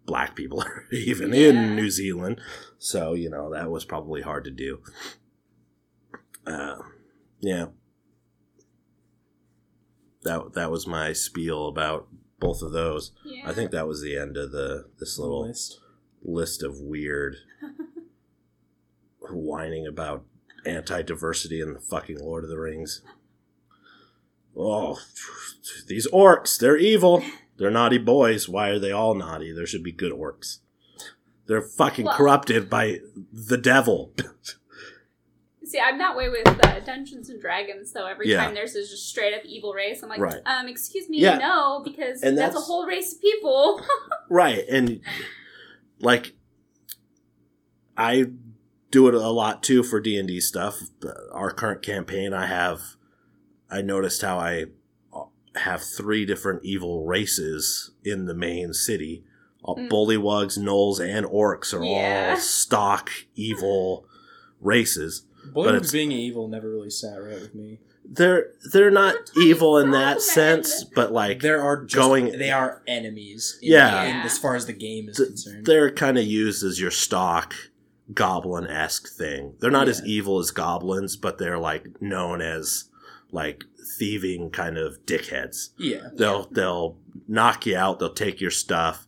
[0.06, 1.50] black people are even Yeah.
[1.50, 2.40] in New Zealand.
[2.78, 4.82] So, you know, that was probably hard to do.
[6.46, 6.78] Uh,
[7.40, 7.68] yeah.
[10.24, 12.08] That, that was my spiel about
[12.40, 13.12] both of those.
[13.24, 13.44] Yeah.
[13.50, 15.80] I think that was the end of the this little List.
[16.24, 17.38] list of weird
[19.30, 20.26] whining about
[20.66, 23.02] anti-diversity in the fucking Lord of the Rings.
[24.58, 24.98] Oh,
[25.88, 27.24] these orcs, they're evil.
[27.58, 28.50] They're naughty boys.
[28.50, 29.52] Why are they all naughty?
[29.54, 30.60] There should be good orcs.
[31.48, 33.00] They're fucking Well- corrupted by
[33.32, 34.14] the devil.
[35.64, 38.06] See, I'm that way with uh, Dungeons and Dragons, though.
[38.06, 38.44] Every Yeah.
[38.46, 40.40] time there's this just straight up evil race, I'm like, Right.
[40.46, 41.38] um, excuse me, Yeah.
[41.40, 43.82] no, because And that's, a whole race of people.
[44.30, 44.64] right.
[44.70, 45.02] And
[46.00, 46.34] like
[47.98, 48.26] I
[48.92, 50.80] do it a lot too for D&D stuff.
[51.32, 52.82] Our current campaign I have
[53.70, 54.66] I noticed how I
[55.56, 59.24] have three different evil races in the main city.
[59.64, 59.90] All Mm.
[59.90, 62.32] Bullywugs, gnolls, and orcs are Yeah.
[62.32, 64.06] all stock evil
[64.62, 65.24] races.
[65.54, 67.80] Bullywugs being evil never really sat right with me.
[68.08, 72.52] They're they're not They're evil in that sense, but like There are just, going- They
[72.52, 73.58] are enemies.
[73.62, 74.04] in- Yeah.
[74.04, 75.66] in- as far as the game is th- concerned.
[75.66, 77.56] they're kind of used as your stock
[78.14, 79.54] goblin esque thing.
[79.60, 82.86] They're not as evil as goblins, but they're like known as
[83.36, 83.64] like
[84.00, 85.70] thieving kind of dickheads.
[85.78, 86.08] Yeah.
[86.16, 88.00] They'll they'll knock you out.
[88.00, 89.06] They'll take your stuff,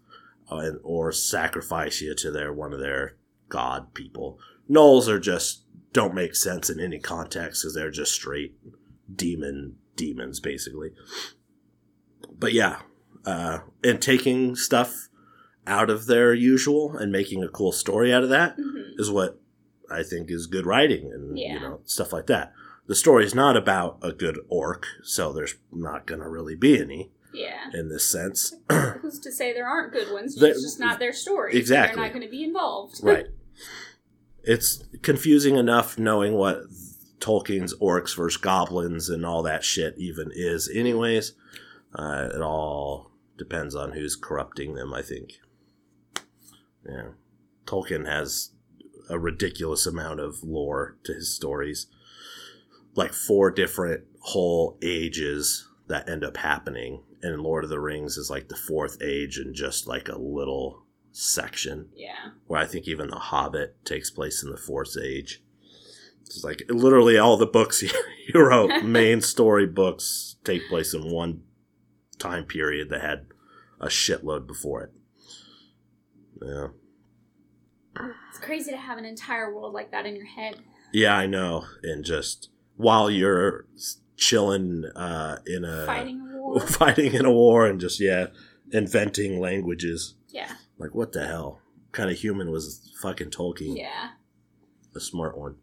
[0.52, 3.16] uh, and, or sacrifice you to their one of their
[3.50, 4.38] god people.
[4.70, 5.64] Gnolls are just
[5.94, 8.54] don't make sense in any context because they're just straight
[9.16, 10.92] demon demons basically.
[12.38, 12.82] But yeah,
[13.26, 15.10] uh, and taking stuff
[15.66, 19.00] out of their usual and making a cool story out of that Mhm.
[19.00, 19.40] is what
[19.90, 22.54] I think is good writing and you know stuff like that.
[22.88, 27.12] The story's not about a good orc, so there's not going to really be any
[27.34, 27.70] Yeah.
[27.74, 28.54] in this sense.
[29.02, 30.42] Who's to say there aren't good ones?
[30.42, 31.52] It's just not their story.
[31.54, 31.96] so Exactly.
[31.96, 33.00] They're not going to be involved.
[33.04, 33.28] right.
[34.44, 36.62] It's confusing enough knowing what
[37.20, 41.34] Tolkien's orcs versus goblins and all that shit even is, anyways.
[41.94, 45.34] Uh, it all depends on who's corrupting them, I think.
[46.88, 47.10] Yeah.
[47.66, 48.52] Tolkien has
[49.10, 51.88] a ridiculous amount of lore to his stories.
[52.98, 57.04] Like four different whole ages that end up happening.
[57.24, 60.84] And Lord of the Rings is like the fourth age and just like a little
[61.12, 62.32] section Yeah.
[62.48, 65.42] where I think even The Hobbit takes place in the Fourth Age.
[66.26, 67.90] It's like literally all the books he,
[68.28, 71.42] he wrote, main story books, take place in one
[72.20, 73.28] time period that had
[73.80, 74.92] a shitload before it.
[76.44, 76.68] Yeah.
[78.30, 80.58] It's crazy to have an entire world like that in your head.
[80.94, 81.66] Yeah, I know.
[81.84, 83.66] And just while you're
[84.16, 86.60] chilling uh, in a Fighting a war.
[86.62, 88.28] fighting in a war and just yeah,
[88.72, 90.16] inventing languages.
[90.30, 90.52] Yeah.
[90.78, 91.62] Like what the hell?
[91.84, 93.78] What kind of human was fucking Tolkien?
[93.78, 94.12] Yeah.
[94.96, 95.56] A smart one.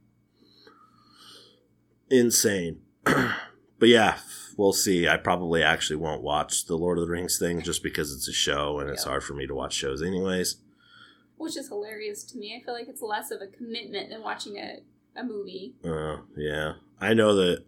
[2.10, 2.80] Insane.
[3.04, 4.18] but yeah,
[4.56, 5.08] we'll see.
[5.08, 8.32] I probably actually won't watch the Lord of the Rings thing just because it's a
[8.32, 10.56] show and it's hard for me to watch shows anyways.
[11.36, 12.56] Which is hilarious to me.
[12.60, 14.78] I feel like it's less of a commitment than watching a,
[15.18, 15.74] a movie.
[15.84, 17.64] Uh, yeah, I know that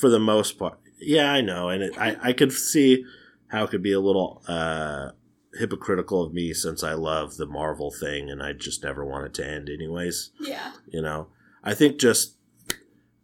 [0.00, 0.78] for the most part.
[1.00, 3.04] Yeah, I know, and it, I I could see
[3.48, 5.10] how it could be a little uh,
[5.58, 9.34] hypocritical of me since I love the Marvel thing and I just never want it
[9.34, 10.30] to end, anyways.
[10.40, 10.72] Yeah.
[10.88, 11.28] You know,
[11.62, 12.36] I think just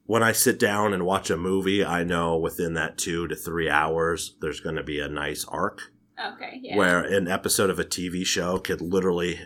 [0.04, 3.68] when I sit down and watch a movie, I know within that two to three
[3.68, 5.80] hours there's going to be a nice arc
[6.24, 6.60] Okay.
[6.62, 6.76] Yeah.
[6.76, 9.40] where an episode of a TV show could literally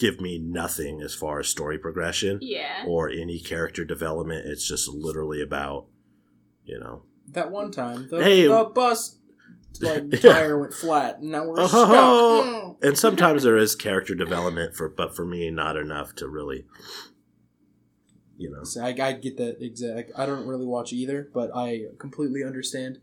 [0.00, 2.84] give me nothing as far as story progression Yeah.
[2.86, 4.46] or any character development.
[4.46, 5.86] It's just literally about,
[6.64, 8.46] you know, That one time, the, Hey.
[8.48, 9.18] the bus
[9.80, 11.88] like tire went flat, and now we're Oh, stuck.
[11.88, 12.78] ho, ho.
[12.82, 16.64] And sometimes there is character development for, but for me, not enough to really,
[18.36, 20.12] you know, So I, I get that exact.
[20.16, 22.98] I don't really watch either, but I completely understand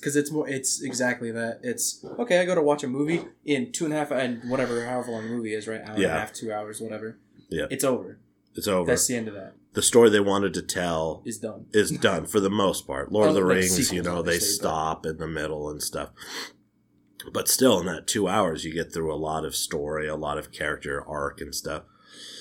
[0.00, 0.48] because it's more.
[0.48, 1.60] It's exactly that.
[1.62, 2.40] It's okay.
[2.40, 5.24] I go to watch a movie in two and a half and whatever, however long
[5.24, 5.80] the movie is, right?
[5.82, 6.16] Hour and Yeah.
[6.16, 7.18] a half, two hours, whatever.
[7.48, 7.66] Yeah.
[7.70, 8.18] it's over.
[8.54, 8.86] it's over.
[8.86, 9.54] That's the end of that.
[9.74, 11.66] the story they wanted to tell Is done.
[11.72, 13.12] is done for the most part.
[13.12, 16.10] Lord of the like Rings, you know, they stop in the middle and stuff.
[17.32, 20.38] But still, in that two hours, you get through a lot of story, a lot
[20.38, 21.82] of character arc and stuff.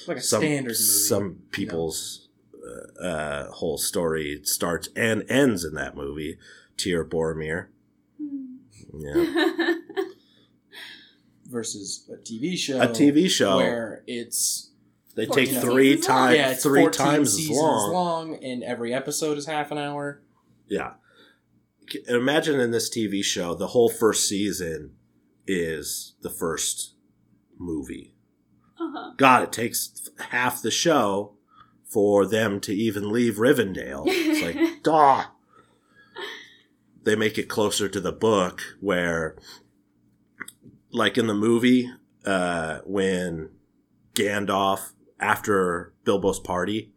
[0.08, 0.74] Like a some standard movie.
[0.84, 2.30] some people's
[3.02, 6.38] uh, uh, whole story starts and ends in that movie.
[6.80, 7.68] Tyr Boromir,
[8.20, 8.56] Hmm.
[9.00, 9.74] yeah,
[11.46, 12.80] versus a TV show.
[12.82, 13.58] a TV show.
[13.58, 14.72] where it's
[15.16, 17.92] they take three times, yeah, three times as long.
[17.94, 20.22] long, and every episode is half an hour.
[20.68, 20.94] Yeah.
[22.08, 24.92] Imagine in this TV show, the whole first season
[25.48, 26.94] is the first
[27.58, 28.14] movie.
[28.80, 29.14] uh-huh.
[29.18, 31.34] God, it takes half the show
[31.86, 34.04] for them to even leave Rivendell.
[34.08, 35.26] It's like, duh.
[37.04, 39.36] They make it closer to the book where,
[40.92, 41.90] like in the movie,
[42.26, 43.50] uh, when
[44.14, 46.94] Gandalf, after Bilbo's party,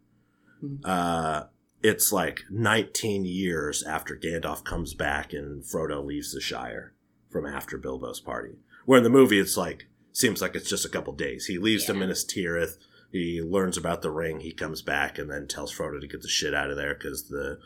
[0.63, 0.79] Mhm.
[0.83, 1.45] uh,
[1.81, 6.93] it's like 19 years after Gandalf comes back and Frodo leaves the Shire
[7.29, 8.57] from after Bilbo's party.
[8.85, 11.45] Where in the movie, it's like, seems like it's just a couple days.
[11.45, 11.95] He leaves Yeah.
[11.95, 12.77] Minas Tirith,
[13.11, 16.27] he learns about the ring, he comes back, and then tells Frodo to get the
[16.27, 17.59] shit out of there because the,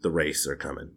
[0.00, 0.90] the race are coming.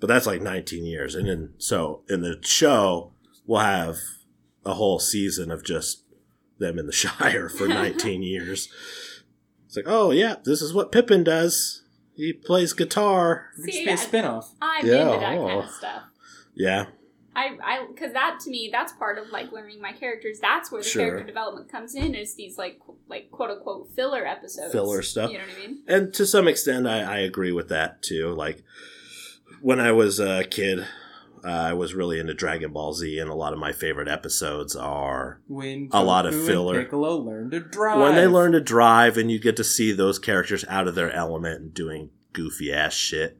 [0.00, 1.14] But that's like 19 years.
[1.14, 3.12] And then, so in the show,
[3.46, 3.96] we'll have
[4.64, 6.02] a whole season of just
[6.58, 8.68] them in the Shire for 19 years.
[9.66, 11.82] It's like, oh, yeah, this is what Pippin does.
[12.14, 13.50] He plays guitar.
[13.58, 14.46] It could See, just be a spinoff.
[14.60, 15.62] I'm Yeah, into that oh, kind oh.
[15.62, 16.02] of stuff.
[16.54, 16.86] Yeah.
[17.34, 20.38] I, I, because that to me, that's part of like learning my characters.
[20.40, 21.02] That's where the Sure.
[21.02, 22.14] character development comes in.
[22.14, 25.30] Is these like, qu- like quote unquote filler episodes, Filler stuff.
[25.30, 25.82] You know what I mean?
[25.86, 28.32] And to some extent, I, I agree with that too.
[28.32, 28.64] Like,
[29.66, 30.86] when I was a kid,
[31.44, 34.76] uh, I was really into Dragon Ball Z, and a lot of my favorite episodes
[34.76, 36.84] are When A lot of filler.
[36.84, 37.98] Piccolo learn to drive.
[37.98, 41.10] when they learn to drive and you get to see those characters out of their
[41.10, 43.38] element and doing goofy ass shit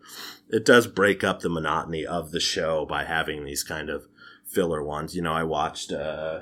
[0.48, 4.06] it does break up the monotony of the show by having these kind of
[4.46, 6.40] filler ones you know i watched uh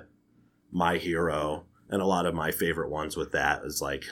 [0.70, 4.04] my hero and a lot of my favorite ones with that is like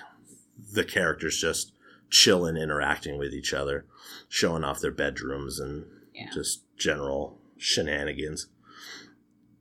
[0.72, 1.72] the characters just
[2.12, 3.84] chilling interacting with each other
[4.28, 6.30] showing off their bedrooms and Yeah.
[6.32, 8.48] just general shenanigans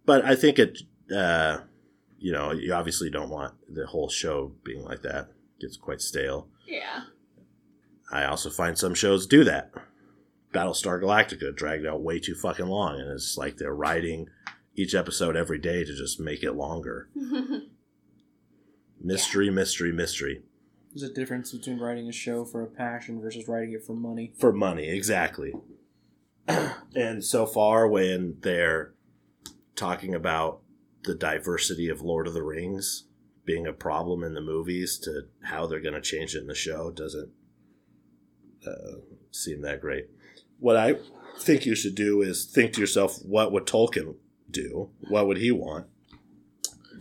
[0.06, 0.80] but i think it
[1.16, 1.60] uh
[2.24, 5.30] you know, you obviously don't want the whole show being like that.
[5.58, 6.48] It gets quite stale.
[6.68, 7.06] Yeah.
[8.12, 9.72] I also find some shows do that.
[10.54, 14.28] Battlestar Galactica dragged out way too fucking long, and it's like they're writing
[14.76, 17.10] each episode every day to just make it longer.
[19.04, 20.44] Mystery, mystery, mystery.
[20.94, 24.34] There's a difference between writing a show for a passion versus writing it for money.
[24.38, 25.54] For money, exactly.
[26.96, 28.94] and so far, when they're
[29.76, 30.62] talking about
[31.04, 33.06] the diversity of Lord of the Rings
[33.46, 36.56] being a problem in the movies to how they're going to change it in the
[36.56, 37.32] show doesn't
[38.68, 39.00] uh,
[39.32, 40.08] seem that great.
[40.60, 40.98] What I
[41.40, 44.16] think you should do is think to yourself, what would Tolkien
[44.50, 44.90] do?
[45.10, 45.88] What would he want?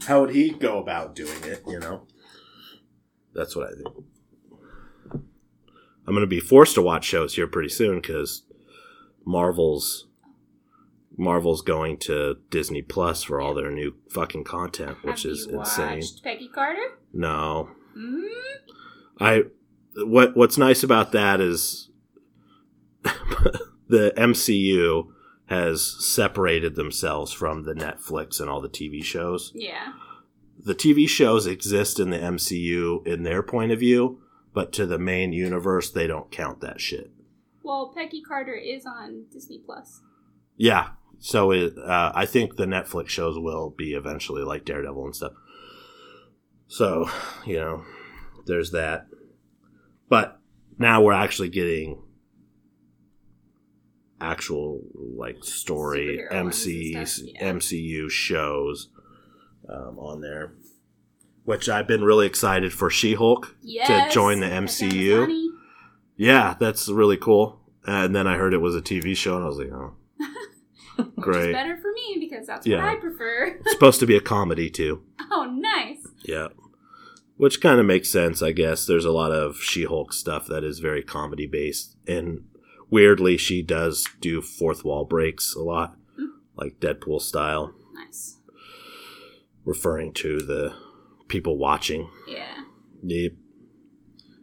[0.06, 1.62] How would he go about doing it?
[1.66, 2.06] You know,
[3.34, 4.04] that's what I think.
[6.06, 8.42] I'm going to be forced to watch shows here pretty soon because
[9.24, 10.06] Marvel's
[11.16, 15.60] Marvel's going to Disney Plus for all their new fucking content, which Have is you
[15.60, 15.98] insane.
[15.98, 16.82] watched Peggy Carter?
[17.12, 18.28] No, mm
[19.20, 19.42] I
[19.96, 21.90] what what's nice about that is
[23.88, 25.08] the MCU
[25.46, 29.52] has separated themselves from the Netflix and all the TV shows.
[29.54, 29.92] Yeah.
[30.64, 34.20] The TV shows exist in the MCU in their point of view,
[34.52, 37.10] but to the main universe, they don't count that shit.
[37.62, 40.00] Well, Peggy Carter is on Disney Plus.
[40.56, 40.90] Yeah.
[41.18, 45.32] So it, uh, I think the Netflix shows will be eventually like Daredevil and stuff.
[46.66, 47.10] So,
[47.46, 47.84] you know,
[48.46, 49.06] there's that.
[50.08, 50.38] But
[50.78, 52.02] now we're actually getting
[54.20, 57.52] actual like story Superhero MC yeah.
[57.52, 58.88] MCU shows
[59.72, 60.52] um, on there,
[61.44, 64.12] which I've been really excited for She-Hulk Yes.
[64.12, 65.48] join the MCU.
[66.16, 67.60] Yeah, that's really cool.
[67.86, 69.94] And then I heard it was a TV show, and I was like, oh,
[70.96, 71.52] Which is great.
[71.52, 72.76] better for me because that's Yeah.
[72.84, 73.56] what I prefer.
[73.60, 75.02] It's supposed to be a comedy too.
[75.30, 76.06] oh, nice.
[76.24, 76.48] Yeah.
[77.38, 78.84] Which kind of makes sense, I guess.
[78.84, 81.96] There's a lot of She Hulk stuff that is very comedy based.
[82.06, 82.44] And
[82.90, 85.96] weirdly, she does do fourth wall breaks a lot,
[86.54, 87.72] like Deadpool style.
[89.64, 90.74] Referring to the
[91.28, 92.10] people watching.
[92.26, 92.62] Yeah.
[93.02, 93.32] Yep.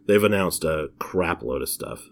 [0.06, 2.08] They've announced a crap load of stuff.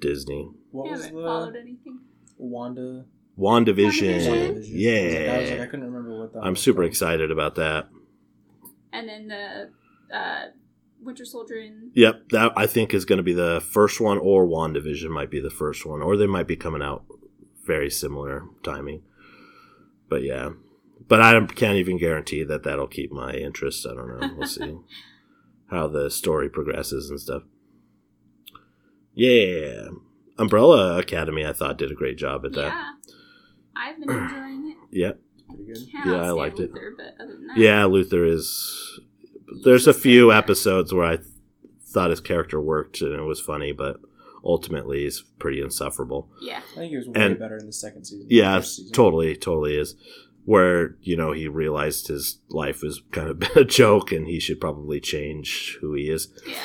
[0.00, 0.50] Disney.
[0.70, 2.00] What was the followed anything.
[2.38, 3.04] Wanda?
[3.38, 3.66] WandaVision.
[3.76, 4.26] WandaVision.
[4.26, 5.28] WandaVision.
[5.28, 5.66] I was like, I Yeah.
[5.66, 6.40] couldn't remember what that.
[6.42, 6.88] I'm was super called.
[6.90, 7.88] excited about that.
[8.92, 9.70] And then the
[10.16, 10.46] uh,
[11.02, 14.46] Winter Soldier and Yep, that I think is going to be the first one, or
[14.46, 17.04] WandaVision might be the first one, or they might be coming out
[17.64, 19.02] very similar timing.
[20.08, 20.50] But yeah,
[21.08, 23.86] but I can't even guarantee that that'll keep my interest.
[23.86, 24.30] I don't know.
[24.36, 24.76] We'll see
[25.70, 27.42] how the story progresses and stuff.
[29.14, 29.88] Yeah,
[30.38, 32.68] Umbrella Academy, I thought did a great job at that.
[32.68, 32.92] yeah.
[33.76, 34.76] I've been enjoying it.
[34.94, 35.20] Yep.
[35.66, 35.78] Good.
[35.90, 36.70] Yeah, I stand liked it.
[36.72, 39.00] Luther, But other than that, Yeah, Luther is.
[39.64, 41.28] There's a few episodes where I th-
[41.86, 44.00] thought his character worked and it was funny, but
[44.44, 46.28] ultimately he's pretty insufferable.
[46.42, 46.58] Yeah.
[46.72, 48.26] I think he was way And- better in the second season.
[48.28, 48.92] Yeah, season.
[48.92, 49.94] totally, totally is.
[50.44, 54.40] Where you know he realized his life was kind of been a joke and he
[54.40, 56.28] should probably change who he is.
[56.46, 56.56] Yeah.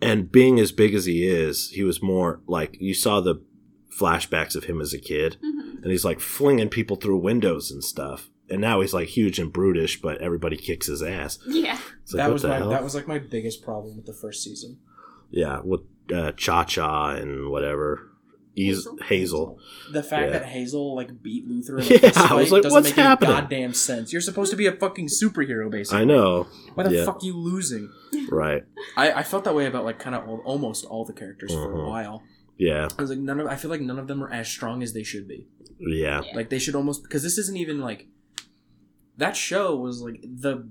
[0.00, 3.42] And being as big as he is, he was more like you saw the
[3.90, 7.84] flashbacks of him as a kid, hmm and he's like flinging people through windows and
[7.84, 8.28] stuff.
[8.50, 11.38] And now he's like huge and brutish, but everybody kicks his ass.
[11.46, 11.78] Yeah.
[12.02, 12.70] It's like, that was my hell?
[12.70, 14.78] that was like my biggest problem with the first season.
[15.30, 15.82] yeah, with
[16.12, 18.07] uh, Cha Cha and whatever.
[18.58, 18.98] He's Hazel.
[19.06, 19.58] Hazel.
[19.92, 20.38] The fact Yeah.
[20.38, 22.96] that Hazel like beat Luther in Yeah, a fist I was like, doesn't what's make
[22.96, 23.30] happening?
[23.32, 24.12] any goddamn sense.
[24.12, 26.00] You're supposed to be a fucking superhero, basically.
[26.00, 26.46] I know.
[26.74, 27.04] Why the Yeah.
[27.04, 27.90] fuck you losing?
[28.30, 28.64] Right.
[28.96, 31.68] I, I felt that way about like kind of all, almost all the characters for
[31.72, 31.84] Mhm.
[31.86, 32.22] a while.
[32.56, 32.88] Yeah.
[32.98, 34.92] I was like, none of I feel like none of them are as strong as
[34.92, 35.46] they should be.
[35.78, 36.22] Yeah.
[36.24, 36.34] Yeah.
[36.36, 38.08] Like they should almost because this isn't even like
[39.16, 40.68] that show was like the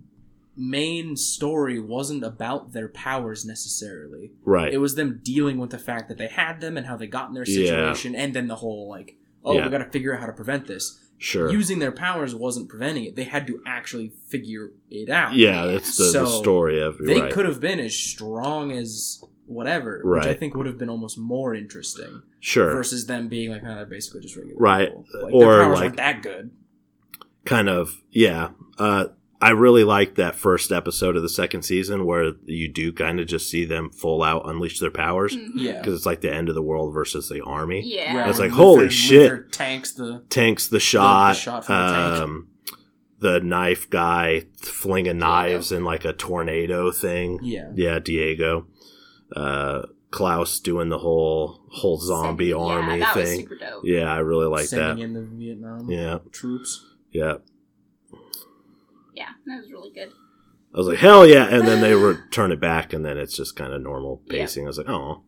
[0.58, 4.32] main story wasn't about their powers necessarily.
[4.44, 4.74] Right.
[4.74, 7.30] It was them dealing with the fact that they had them and how they got
[7.30, 7.68] in their Yeah.
[7.68, 9.16] situation, and then the whole like,
[9.46, 9.66] oh, Yeah.
[9.66, 11.00] we got to figure out how to prevent this.
[11.20, 11.52] Sure.
[11.52, 15.34] Using their powers wasn't preventing it; they had to actually figure it out.
[15.36, 17.32] yeah, that's the, the So, story of they right.
[17.34, 21.56] could have been as strong as whatever, which I think would have been almost more
[21.56, 22.72] interesting Sure.
[22.72, 24.90] versus them being like, oh, they're basically just regular Right.
[24.90, 25.06] people.
[25.24, 26.52] Like, Or, their powers like- aren't that good.
[27.46, 28.50] kind of yeah.
[28.78, 29.06] Uh
[29.40, 33.28] I really liked that first episode of the second season where you do kind of
[33.28, 35.52] just see them full out unleash their powers Mhm.
[35.56, 35.78] Yeah.
[35.80, 37.84] because it's like the end of the world versus the army.
[37.86, 38.16] Yeah.
[38.16, 39.52] Where It's like, Luther- holy Luther shit.
[39.52, 42.24] Tanks the Tanks the shot, shot from the tank.
[42.24, 42.48] um,
[43.20, 47.40] the knife guy flinging knives in like a tornado thing.
[47.44, 47.72] yeah.
[47.76, 48.66] Yeah, Diego.
[49.36, 53.40] Uh, Klaus doing the whole whole zombie Sending- army yeah, that Was thing.
[53.42, 53.82] super dope.
[53.84, 55.04] Yeah, I really like sending that.
[55.04, 56.86] in the Vietnam Yeah, troops.
[57.12, 57.36] yeah.
[59.18, 60.12] Yeah, that was really good.
[60.74, 61.48] I was like, hell yeah!
[61.48, 64.42] And then they return it back, and then it's just kind of normal Yeah.
[64.42, 64.66] pacing.
[64.66, 65.24] I was like, oh.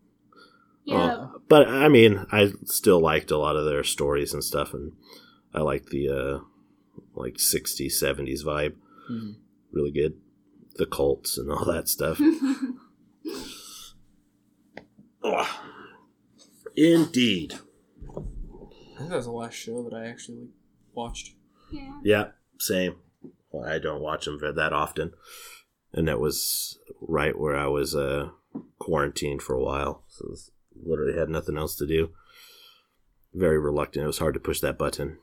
[0.85, 1.27] Yeah.
[1.47, 4.91] But I mean, I still liked a lot of their stories and stuff, and
[5.53, 6.39] I like the uh,
[7.15, 8.75] like 60s, 70s vibe.
[9.11, 9.35] Mhm.
[9.71, 10.13] Really good.
[10.75, 12.19] The cults and all that stuff.
[15.23, 15.47] Ugh.
[16.75, 17.53] Indeed.
[18.15, 20.49] I think that was the last show that I actually
[20.93, 21.33] watched.
[21.71, 21.99] yeah.
[22.03, 22.25] Yeah,
[22.59, 22.95] same.
[23.51, 25.13] Well, I don't watch them that often,
[25.93, 28.29] and that was right where I was uh,
[28.77, 30.35] quarantined for a while, so
[30.83, 32.09] literally had nothing else to do.
[33.33, 34.03] Very reluctant.
[34.03, 35.17] It was hard to push that button.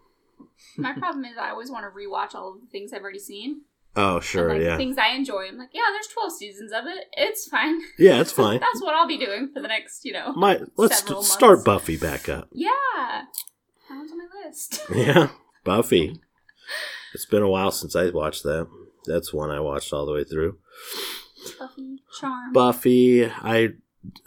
[0.76, 3.62] My problem is I always want to rewatch all of the things I've already seen.
[3.98, 5.46] Oh, sure, like, yeah, The things I enjoy.
[5.48, 7.06] I'm like, yeah, there's 12 seasons of it.
[7.14, 7.80] It's fine.
[7.98, 8.60] yeah, it's fine.
[8.60, 10.34] That's what I'll be doing for the next, you know.
[10.34, 11.64] My let's st- start.
[11.64, 12.48] Buffy back up.
[12.52, 12.68] Yeah.
[13.88, 14.82] That was on my list.
[14.94, 15.28] Yeah,
[15.64, 16.20] Buffy.
[17.14, 18.68] It's been a while since I watched that.
[19.06, 20.58] That's one I watched all the way through.
[21.58, 22.52] Buffy, Charm.
[22.52, 23.70] Buffy, I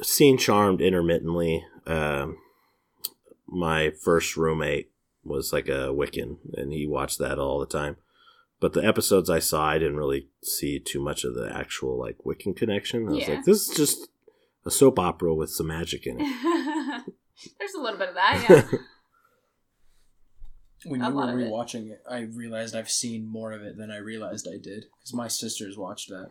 [0.01, 1.63] seen Charmed intermittently.
[1.85, 2.37] Um,
[3.47, 4.91] my first roommate
[5.23, 7.97] was like a Wiccan, and he watched that all the time.
[8.61, 12.17] But the episodes I saw, I didn't really see too much of the actual like
[12.25, 13.07] Wiccan connection.
[13.07, 13.35] I was Yeah.
[13.35, 14.09] like, this is just
[14.65, 16.25] a soap opera with some magic in it.
[17.57, 18.79] There's a little bit of that, yeah.
[20.85, 21.47] When A you were lot of it.
[21.51, 25.13] rewatching it, I realized I've seen more of it than I realized I did because
[25.13, 26.29] my sisters watched that,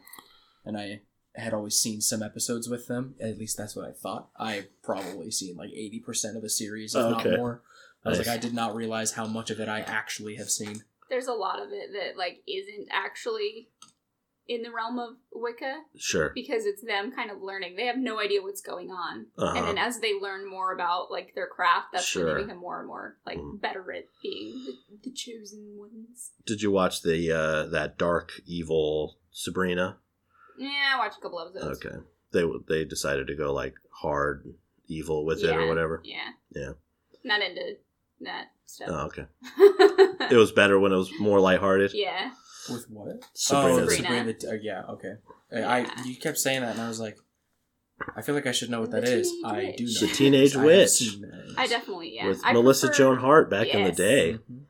[0.64, 1.00] and I
[1.36, 3.14] had always seen some episodes with them.
[3.20, 4.30] At least that's what I thought.
[4.38, 7.28] I've probably seen like eighty percent of a series, if Okay.
[7.30, 7.62] not more.
[8.04, 8.26] I was Nice.
[8.28, 10.82] like, I did not realize how much of it I actually have seen.
[11.10, 13.68] There's a lot of it that like isn't actually
[14.48, 16.30] in the realm of Wicca sure.
[16.34, 17.76] because it's them kind of learning.
[17.76, 19.26] They have no idea what's going on.
[19.36, 19.54] Uh-huh.
[19.58, 22.34] And then as they learn more about like their craft, that's when Sure.
[22.34, 23.60] they become more and more like Mm.
[23.60, 26.32] better at being the, the chosen ones.
[26.46, 29.98] Did you watch the uh, that dark evil Sabrina?
[30.58, 31.84] Yeah, I watched a couple episodes.
[31.84, 31.96] Okay,
[32.32, 34.54] they they decided to go like hard
[34.86, 36.00] evil with it or whatever.
[36.04, 36.30] Yeah.
[36.54, 36.72] Yeah.
[37.22, 37.76] Not into
[38.22, 38.88] that stuff.
[38.90, 39.26] Oh, okay.
[40.30, 41.92] It was better when it was more lighthearted.
[41.94, 42.32] yeah.
[42.70, 43.24] With what?
[43.34, 43.82] Sabrina.
[43.82, 44.34] Oh, Sabrina.
[44.34, 44.54] Sabrina.
[44.56, 45.14] uh, yeah, okay.
[45.52, 45.70] I, Yeah.
[45.96, 47.16] I you kept saying that, and I was like,
[48.16, 49.30] I feel like I should know what The that is.
[49.30, 49.90] Teenage I do know.
[50.00, 50.56] The what Teenage it is.
[50.56, 50.88] I Witch.
[50.90, 51.54] seen that.
[51.56, 52.28] I definitely yeah.
[52.28, 53.96] with I Melissa prefer- Joan Hart back in the Yes.
[53.96, 54.38] day.
[54.50, 54.60] Mhm.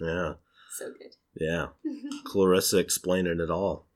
[0.00, 0.32] Yeah,
[0.72, 1.14] So good.
[1.36, 1.66] yeah.
[2.24, 3.86] Clarissa explaining it all.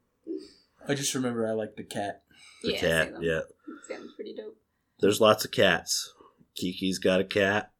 [0.87, 2.22] I just remember I liked the cat.
[2.62, 3.09] The yeah, cat.
[3.14, 3.22] same.
[3.22, 3.41] Yeah,
[3.89, 4.57] Sounds pretty dope.
[5.01, 6.12] there's lots of cats.
[6.57, 7.72] Kiki's got a cat.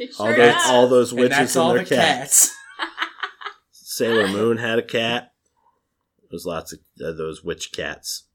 [0.00, 2.48] She All those all those and witches that's and all their the cats.
[2.48, 2.56] cats.
[3.72, 5.32] Sailor Moon had a cat.
[6.30, 8.26] There's lots of uh, those witch cats.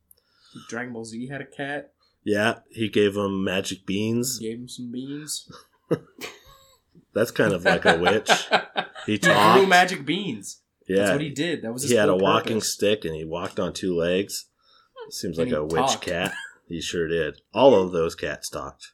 [0.70, 1.92] Dragon Ball Z had a cat.
[2.24, 4.38] Yeah, he gave them magic beans.
[4.40, 5.50] Gave him some beans.
[7.14, 8.30] That's kind of like a witch.
[9.06, 10.62] He he grew magic beans.
[10.88, 11.62] That's Yeah, what he did.
[11.62, 12.74] That was his he had a whole walking purpose.
[12.74, 14.46] stick and he walked on two legs.
[15.10, 16.34] Seems And like he a witch cat.
[16.68, 17.42] He sure did.
[17.54, 18.92] All of those cats talked.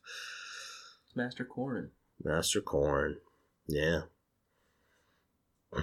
[1.15, 1.89] Master Korin.
[2.23, 3.15] Master Korin.
[3.67, 4.01] Yeah.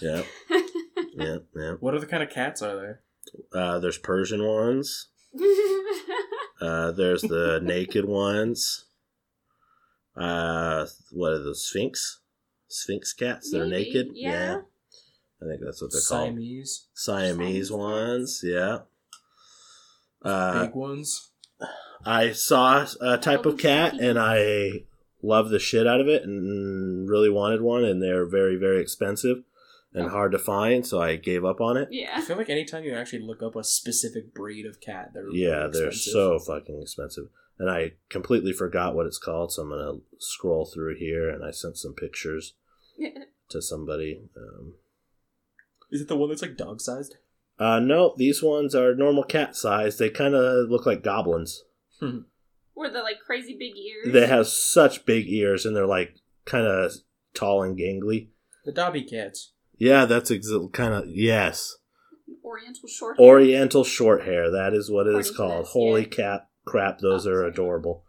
[0.00, 0.22] Yeah,
[1.14, 1.72] yeah, yeah.
[1.80, 3.00] What other kind of cats are there?
[3.52, 5.08] Uh, there's Persian ones.
[6.60, 8.86] Uh, there's the naked ones.
[10.16, 11.64] Uh, what are those?
[11.64, 12.18] Sphynx?
[12.66, 13.52] Sphynx cats?
[13.52, 14.08] They're Maybe, naked?
[14.14, 14.62] yeah.
[15.40, 16.30] I think that's what they're called.
[16.30, 16.88] Siamese.
[16.94, 18.78] Siamese Siamese ones, yeah.
[20.20, 21.30] Uh, big ones.
[22.04, 24.82] I saw a type of cat and I
[25.22, 29.38] love the shit out of it and really wanted one, and they're very, very expensive
[29.94, 30.10] and Oh.
[30.10, 31.88] hard to find, so I gave up on it.
[31.90, 32.10] Yeah.
[32.14, 35.62] I feel like anytime you actually look up a specific breed of cat, they're Yeah,
[35.66, 37.28] really they're so fucking expensive.
[37.58, 41.50] And I completely forgot what it's called, so I'm gonna scroll through here and I
[41.50, 42.54] sent some pictures
[43.48, 44.22] to somebody.
[44.36, 44.74] Um,
[45.90, 47.16] Is it the one that's like dog sized?
[47.58, 49.98] uh, no, these ones are normal cat size.
[49.98, 51.64] They kind of look like goblins.
[52.78, 54.12] Were the like crazy big ears?
[54.12, 56.14] They have such big ears and they're like
[56.44, 56.92] kind of
[57.34, 58.28] tall and gangly.
[58.64, 59.52] The Dobby cats.
[59.76, 61.76] Yeah, that's ex- kind of yes.
[62.44, 63.18] Oriental short.
[63.18, 63.26] hair.
[63.26, 64.50] Oriental short hair.
[64.50, 65.64] That is what it is According to called.
[65.66, 66.08] this, Holy yeah.
[66.08, 66.98] cap, crap!
[67.00, 67.48] Those Oh, are sorry.
[67.50, 68.04] adorable.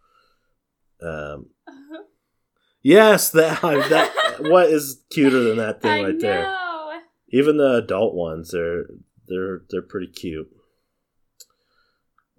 [1.02, 1.48] Um,
[2.82, 6.20] yes, that that what is cuter than that thing I right know.
[6.20, 6.56] there?
[7.32, 8.86] Even the adult ones, they're
[9.28, 10.50] they're they're pretty cute.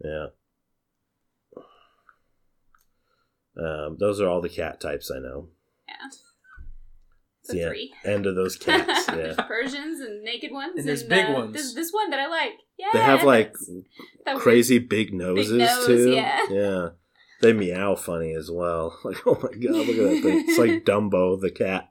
[0.05, 0.27] Yeah.
[3.61, 5.49] Um, those are all the cat types I know.
[5.87, 5.95] Yeah.
[6.07, 6.23] It's
[7.49, 7.93] The the three.
[8.05, 9.07] end of those cats.
[9.17, 9.35] Yeah.
[9.47, 10.79] Persians and naked ones.
[10.79, 11.53] And there's big uh, ones.
[11.55, 12.53] This, this one that I like.
[12.79, 12.89] Yeah.
[12.93, 13.53] They have like
[14.25, 16.11] That weird- crazy big noses nose, too.
[16.13, 16.47] yeah.
[16.51, 16.89] Yeah.
[17.43, 18.99] They meow funny as well.
[19.05, 20.45] Like, oh my god, look at that thing.
[20.49, 21.91] It's like Dumbo the cat.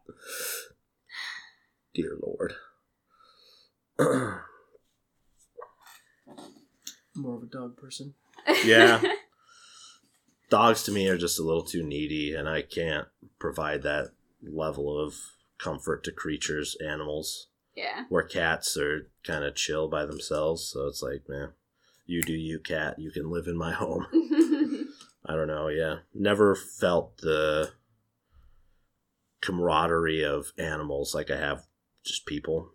[1.94, 2.54] Dear Lord.
[7.16, 8.14] More of a dog person.
[8.64, 9.02] Yeah.
[10.50, 14.10] Dogs to me are just a little too needy, and I can't provide that
[14.42, 15.16] level of
[15.60, 17.48] comfort to creatures, animals.
[17.76, 18.06] yeah.
[18.10, 21.50] Where cats are kind of chill by themselves, so it's like, man,
[22.06, 22.98] you do you, cat.
[22.98, 24.08] You can live in my home.
[25.26, 25.98] I don't know, yeah.
[26.14, 27.72] Never felt the
[29.42, 31.68] camaraderie of animals like I have
[32.04, 32.72] just people.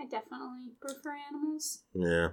[0.00, 1.82] I definitely prefer animals.
[1.94, 2.28] Yeah.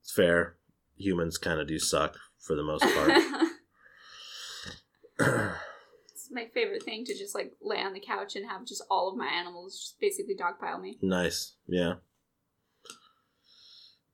[0.00, 0.56] It's fair.
[0.96, 2.16] Humans kind of do suck
[2.46, 3.12] for the most part.
[6.12, 9.08] it's my favorite thing to just like lay on the couch and have just all
[9.10, 10.98] of my animals just basically dogpile me.
[11.02, 11.54] nice.
[11.66, 11.94] Yeah.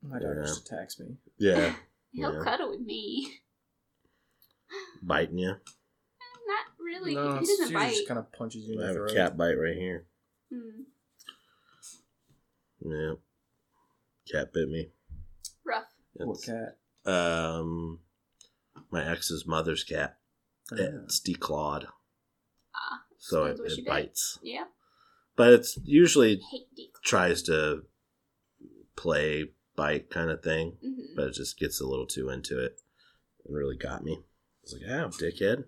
[0.03, 0.43] My dog Yeah.
[0.47, 1.17] just attacks me.
[1.39, 1.75] Yeah.
[2.13, 2.43] He'll Yeah.
[2.45, 3.35] cuddle with me.
[5.03, 5.49] Biting you.
[5.49, 7.15] Not really.
[7.15, 7.91] no, he doesn't usually bite.
[7.95, 10.07] just kind of punches you in I the have a cat bite right here.
[10.53, 10.83] Hmm.
[12.83, 13.13] Yeah.
[14.33, 14.91] Cat bit me.
[15.65, 15.85] Rough.
[16.15, 16.77] What It's, cat?
[17.05, 18.01] um
[18.91, 20.19] my ex's mother's cat.
[20.73, 21.87] It's declawed,
[22.75, 23.91] Ah, so Depends it, what she it did.
[23.91, 24.39] bites.
[24.43, 24.65] yeah.
[25.37, 26.41] But it's usually
[27.05, 27.85] tries to
[28.97, 31.17] play bite kind of thing, Mhm.
[31.17, 32.81] but it just gets a little too into it
[33.45, 34.19] and really got me.
[34.19, 34.23] I
[34.63, 35.65] was like, "Oh, dickhead."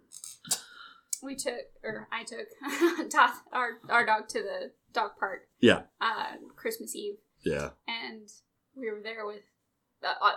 [1.22, 2.48] We took, or I took,
[3.10, 5.48] Toth, our our dog to the dog park.
[5.60, 5.84] Yeah.
[6.00, 8.28] Uh, Christmas Eve, Yeah, and
[8.74, 9.42] we were there with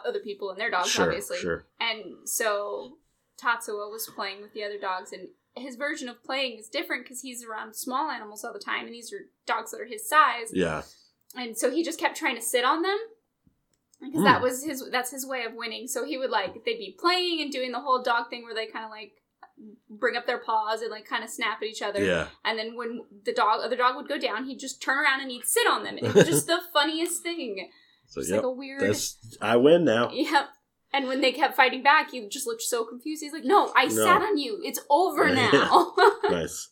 [0.06, 1.38] other people and their dogs, sure, obviously.
[1.38, 1.66] sure.
[1.80, 2.98] And so
[3.42, 7.22] Tatsuo was playing with the other dogs, and his version of playing is different because
[7.22, 10.52] he's around small animals all the time, and these are dogs that are his size.
[10.54, 10.84] Yeah,
[11.36, 12.98] And so he just kept trying to sit on them
[14.02, 14.24] because Hmm.
[14.26, 15.88] that was his that's his way of winning.
[15.88, 18.66] So he would like they'd be playing and doing the whole dog thing where they
[18.68, 19.14] kind of like
[19.90, 22.04] bring up their paws and like kind of snap at each other.
[22.04, 22.28] yeah.
[22.44, 25.32] And then when the dog other dog would go down, he'd just turn around and
[25.32, 25.98] he'd sit on them.
[25.98, 27.70] It was just the funniest thing.
[28.08, 28.96] So Just yep, like a weird
[29.42, 30.10] I win now.
[30.12, 30.46] Yep.
[30.94, 33.22] And when they kept fighting back, he just looked so confused.
[33.22, 33.90] He's like, "No, I No.
[33.90, 34.62] sat on you.
[34.64, 35.94] It's over now."
[36.30, 36.70] nice.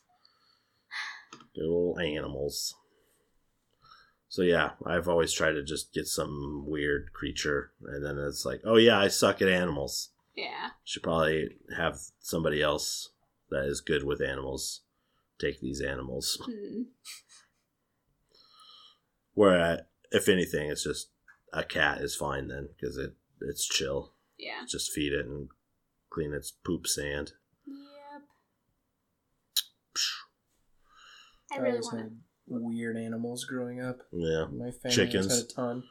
[1.55, 2.75] Good little animals.
[4.29, 8.61] So yeah, I've always tried to just get some weird creature, and then it's like,
[8.65, 10.09] oh yeah, I suck at animals.
[10.36, 10.69] yeah.
[10.86, 13.09] Should probably have somebody else
[13.51, 14.81] that is good with animals
[15.39, 16.41] take these animals.
[16.45, 16.84] Hmm.
[19.34, 19.77] Where, I,
[20.11, 21.09] if anything, it's just
[21.54, 24.14] a cat is fine then because it it's chill.
[24.38, 24.66] Yeah.
[24.68, 25.49] Just feed it and
[26.10, 27.34] clean its poop sand.
[27.68, 28.22] Yep.
[29.95, 32.12] Psh, I I really want to.
[32.47, 33.99] weird animals growing up.
[34.12, 35.26] Yeah, My family Chickens.
[35.28, 35.84] has had a ton.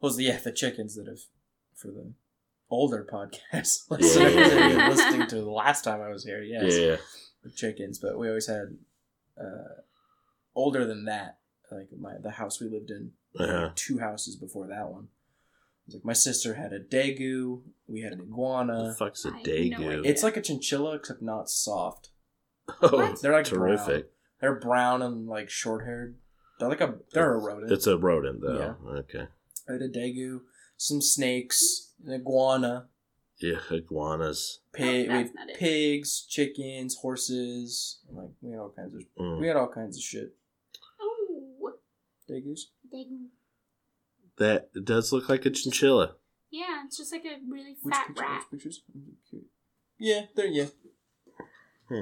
[0.00, 1.18] Well, yeah, the chickens that have
[1.74, 2.12] for the
[2.70, 4.88] older podcast Yeah, listening, yeah, yeah.
[4.88, 6.42] listening to the last time I was here.
[6.42, 6.96] Yes, yeah,
[7.42, 7.98] the chickens.
[7.98, 8.76] But we always had
[9.40, 9.80] uh,
[10.54, 11.38] older than that.
[11.70, 13.70] Like my the house we lived in, Uh-huh.
[13.76, 15.04] two houses before that one.
[15.04, 17.60] It was like my sister had a degu.
[17.86, 18.94] We had an The iguana.
[18.98, 20.02] fuck's a I have no.
[20.04, 22.10] It's like a chinchilla except not soft.
[22.82, 23.22] oh, What?
[23.22, 24.10] They're like terrific.
[24.40, 26.16] They're brown and like short haired.
[26.58, 27.72] They're like a they're a rodent.
[27.72, 28.76] It's a rodent though.
[28.84, 28.98] Yeah.
[29.00, 29.26] Okay.
[29.68, 30.40] I had a degu,
[30.76, 32.88] some snakes, an iguana,
[33.38, 34.60] Yeah, iguanas.
[34.72, 35.56] pig, Oh, we had not it.
[35.58, 38.00] pigs, chickens, horses.
[38.10, 39.40] Like we had all kinds of Mm.
[39.40, 40.34] we had all kinds of shit.
[41.00, 41.72] Oh,
[42.28, 42.60] Degus.
[42.90, 43.28] Dang.
[44.38, 46.14] That it does look like a chinchilla.
[46.50, 48.22] Yeah, it's just like a really Which fat picture?
[48.22, 48.42] rat.
[48.50, 48.82] Which pictures?
[49.98, 50.66] Yeah, they're yeah.
[51.88, 52.00] Hmm.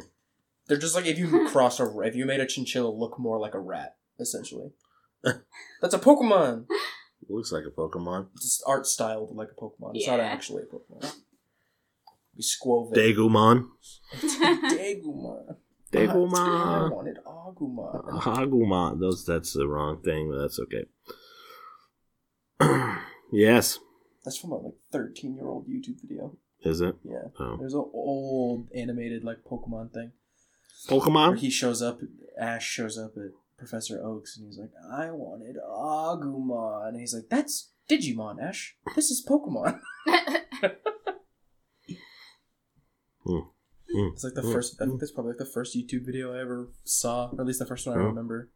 [0.67, 3.55] They're just like if you cross a if you made a chinchilla look more like
[3.55, 4.71] a rat, essentially.
[5.23, 6.67] That's a Pokemon.
[7.29, 8.29] looks like a Pokemon.
[8.35, 9.93] It's just art styled like a Pokemon.
[9.95, 10.27] It's not Yeah.
[10.27, 11.15] actually a Pokemon.
[12.37, 12.95] Be Squoven.
[12.95, 13.67] Dagumon.
[14.15, 15.57] Dagumon.
[15.95, 18.21] I wanted Agumon.
[18.21, 19.01] Hagumon.
[19.01, 20.85] Those that's the wrong thing, but that's okay.
[23.33, 23.79] yes.
[24.25, 26.37] That's from a like thirteen year old YouTube video.
[26.63, 26.97] Is it?
[27.05, 27.29] Yeah.
[27.39, 27.57] Oh.
[27.59, 30.13] There's an old animated like Pokemon thing
[30.87, 31.39] where Pokemon?
[31.39, 32.01] he shows up.
[32.39, 37.29] Ash shows up at Professor Oaks and he's like, "I wanted Agumon," and he's like,
[37.29, 38.77] "That's Digimon, Ash.
[38.95, 39.81] This is Pokemon."
[43.25, 43.41] Hmm.
[44.13, 44.53] It's like the Hmm.
[44.53, 44.81] first.
[44.81, 47.59] I think that's probably like the first YouTube video I ever saw, or at least
[47.59, 48.07] the first one I Oh.
[48.07, 48.51] remember.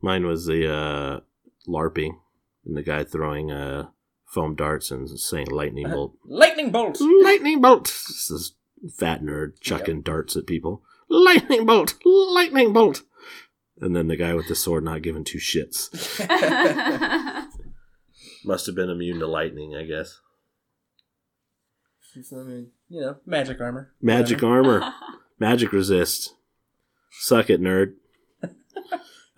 [0.00, 1.20] Mine was the uh
[1.66, 2.18] LARPing
[2.64, 3.88] and the guy throwing uh
[4.26, 6.16] foam darts and saying lightning bolt.
[6.24, 6.98] Lightning bolt.
[7.00, 7.84] lightning bolt.
[7.86, 8.54] This is
[8.96, 10.82] fat nerd chucking darts at people.
[11.08, 13.02] Lightning bolt, lightning bolt.
[13.80, 15.88] And then the guy with the sword not giving two shits.
[18.44, 20.20] Must have been immune to lightning, I guess.
[22.16, 23.92] I mean, you know, magic armor.
[24.00, 24.80] Magic Whatever.
[24.82, 24.94] armor,
[25.38, 26.34] magic resist.
[27.20, 27.94] Suck it, nerd.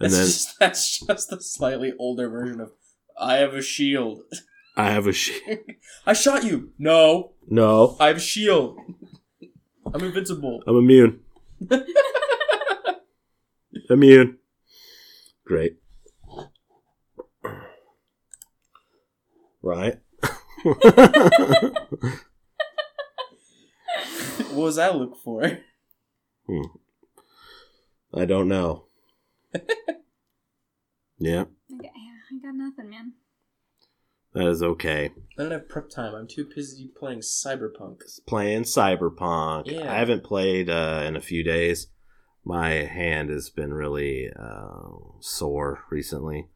[0.02, 2.70] And That's then just, that's just the slightly older version of
[3.18, 4.22] I have a shield.
[4.74, 5.38] I have a sh-
[6.06, 6.70] I shot you.
[6.78, 7.96] No, no.
[8.00, 8.78] I have a shield.
[9.92, 10.62] I'm invincible.
[10.66, 11.20] I'm immune.
[13.90, 14.38] immune.
[15.44, 15.76] Great.
[19.62, 19.98] Right.
[24.60, 25.58] What was that look for?
[26.46, 26.62] Hmm.
[28.12, 28.86] I don't know.
[31.18, 31.44] yeah,
[31.74, 33.12] Okay, I got nothing, man.
[34.34, 35.12] that is okay.
[35.38, 36.14] I don't have prep time.
[36.14, 38.02] I'm too busy playing Cyberpunk.
[38.26, 39.62] Playing Cyberpunk.
[39.66, 39.90] Yeah.
[39.90, 41.86] I haven't played uh, in a few days.
[42.44, 44.88] My hand has been really uh,
[45.20, 46.48] sore recently.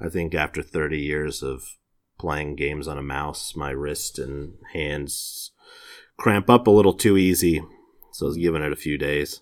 [0.00, 1.76] I think after 30 years of
[2.18, 5.52] playing games on a mouse, my wrist and hands
[6.18, 7.62] cramp up a little too easy.
[8.12, 9.40] So I was giving it a few days.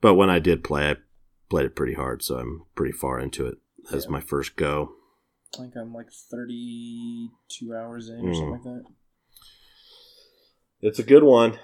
[0.00, 0.96] But when I did play, I
[1.48, 3.58] played it pretty hard, so I'm pretty far into it
[3.92, 4.10] as Yeah.
[4.10, 4.94] my first go.
[5.54, 8.34] I think I'm like 32 hours in or Mm.
[8.36, 8.84] something like that.
[10.80, 11.58] It's a good one.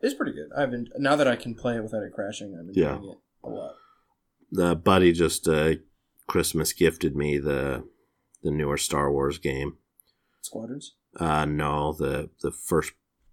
[0.00, 0.50] It's pretty good.
[0.54, 2.54] I've been now that I can play it without it crashing.
[2.54, 3.12] I'm enjoying Yeah.
[3.12, 3.76] it a lot.
[4.50, 5.76] The buddy just uh,
[6.26, 7.88] Christmas gifted me the
[8.42, 9.78] the newer Star Wars game.
[10.40, 10.94] Squadrons.
[11.18, 12.92] Uh, no, the the first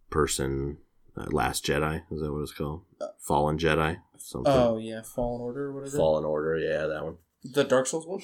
[0.09, 0.77] person
[1.17, 2.83] uh, Last Jedi is that what it's called?
[3.19, 3.97] Fallen Jedi.
[4.17, 4.51] Something.
[4.53, 5.97] Oh yeah, Fallen Order or whatever.
[5.97, 6.57] Fallen Order.
[6.57, 7.17] Yeah, that one.
[7.43, 8.21] The Dark Souls one.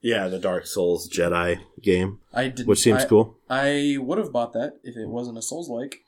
[0.00, 2.66] Yeah, the Dark Souls Jedi game, I did.
[2.66, 3.36] which seems I, cool.
[3.50, 5.98] I would have bought that if it wasn't a Souls like.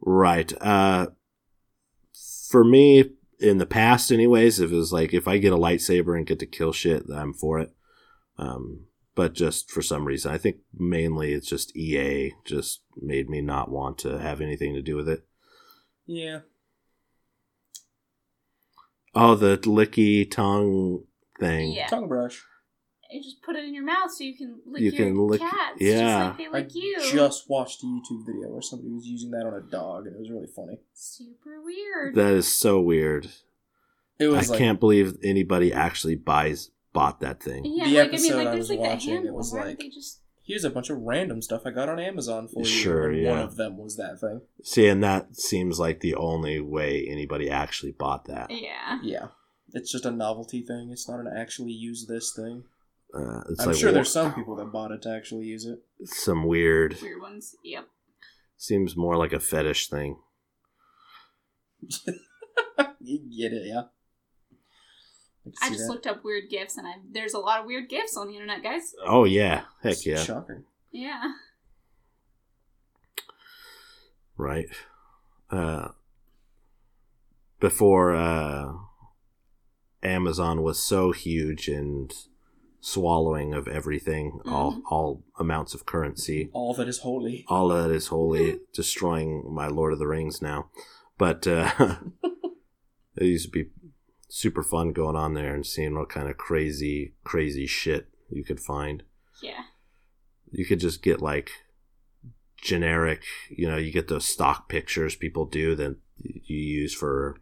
[0.00, 0.52] Right.
[0.60, 1.08] Uh,
[2.48, 6.16] for me, in the past, anyways, if it was like if I get a lightsaber
[6.16, 7.72] and get to kill shit, I'm for it.
[8.36, 13.40] Um, but just for some reason, I think mainly it's just EA just made me
[13.40, 15.24] not want to have anything to do with it.
[16.06, 16.40] Yeah.
[19.14, 21.04] Oh, the licky tongue
[21.38, 21.72] thing.
[21.72, 21.88] Yeah.
[21.88, 22.44] Tongue brush.
[23.10, 25.40] You just put it in your mouth so you can lick You your can lick-
[25.40, 25.78] cats.
[25.80, 26.34] yeah.
[26.38, 26.96] Just like they I you.
[27.12, 30.18] just watched a YouTube video where somebody was using that on a dog, and it
[30.20, 30.78] was really funny.
[30.94, 32.14] Super weird.
[32.14, 33.28] That is so weird.
[34.20, 37.64] It I was like can't believe anybody actually buys bought that thing.
[37.64, 40.20] yeah, the like, episode I mean, like, I was like watching, it was like- just
[40.42, 42.64] here's a bunch of random stuff I got on Amazon for you.
[42.66, 43.30] Sure, and yeah.
[43.30, 44.40] One of them was that thing.
[44.64, 48.50] See, and that seems like the only way anybody actually bought that.
[48.50, 48.98] yeah.
[49.02, 49.28] Yeah.
[49.72, 50.88] It's just a novelty thing.
[50.90, 52.64] It's not an actually use this thing.
[53.14, 55.64] Uh, it's I'm like sure wa- there's some people that bought it to actually use
[55.66, 55.80] it.
[56.08, 56.96] some weird.
[57.00, 57.54] Weird ones.
[57.62, 57.86] Yep.
[58.56, 60.16] Seems more like a fetish thing.
[63.00, 63.82] you get it, yeah.
[65.44, 65.92] Can I just that.
[65.92, 68.62] looked up weird gifts, and I there's a lot of weird gifts on the internet,
[68.62, 68.94] guys.
[69.06, 70.64] Oh yeah, heck It's yeah, Shocker.
[70.92, 71.32] Yeah.
[74.36, 74.66] right.
[75.50, 75.88] Uh,
[77.58, 78.72] before uh,
[80.02, 82.12] Amazon was so huge and
[82.80, 84.82] swallowing of everything, all Mhm.
[84.90, 87.44] all amounts of currency, All that is holy.
[87.48, 90.70] all that is holy, destroying my Lord of the Rings now.
[91.18, 91.70] But uh,
[93.16, 93.70] it used to be
[94.32, 98.60] super fun going on there and seeing what kind of crazy, crazy shit you could
[98.60, 99.02] find.
[99.42, 99.64] Yeah.
[100.52, 101.50] You could just get like
[102.56, 107.36] generic, you know, you get those stock pictures people do that you use for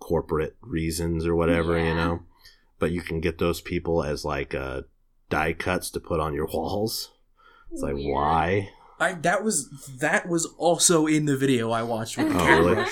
[0.00, 2.20] corporate reasons or whatever, you know.
[2.78, 4.82] But you can get those people as like uh,
[5.30, 7.12] die cuts to put on your walls.
[7.70, 8.12] It's like Weird.
[8.14, 8.70] why?
[8.98, 9.68] I that was
[10.00, 12.86] that was also in the video I watched with the Oh, cat really?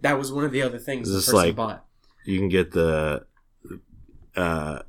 [0.00, 1.84] That was one of the other things Is the this person like- bought.
[2.24, 3.26] You can get the
[4.36, 4.80] uh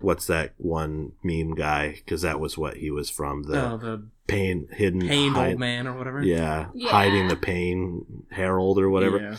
[0.00, 4.06] what's that one meme guy because that was what he was from the oh, the
[4.26, 6.22] pain hidden pained hide- old man or whatever.
[6.22, 6.90] yeah, Yeah.
[6.90, 9.36] hiding the pain Harold or whatever Yeah.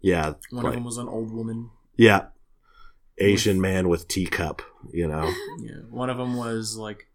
[0.00, 1.70] yeah One like- of them was an old woman.
[1.96, 2.26] yeah
[3.18, 4.62] asian With- man with teacup
[4.92, 5.80] you know Yeah.
[5.90, 7.08] One of them was like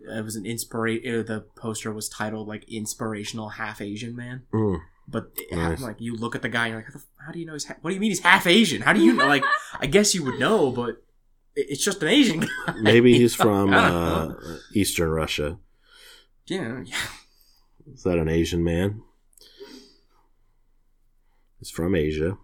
[0.00, 1.26] it was an inspiration.
[1.26, 4.78] The poster was titled like "Inspirational Half Asian Man," Mm.
[5.10, 5.80] But Nice.
[5.80, 7.64] like you look at the guy and you're like, how, do you know he's?
[7.64, 8.82] Ha- what do you mean he's half Asian?
[8.82, 9.26] How do you know?
[9.26, 9.44] Like,
[9.80, 10.90] I guess you would know, but
[11.56, 12.48] it- it's just an Asian guy.
[12.80, 14.32] maybe he's from uh
[14.74, 15.58] eastern russia
[16.46, 16.96] yeah, yeah.
[17.92, 19.02] is that an asian man
[21.58, 22.36] he's from asia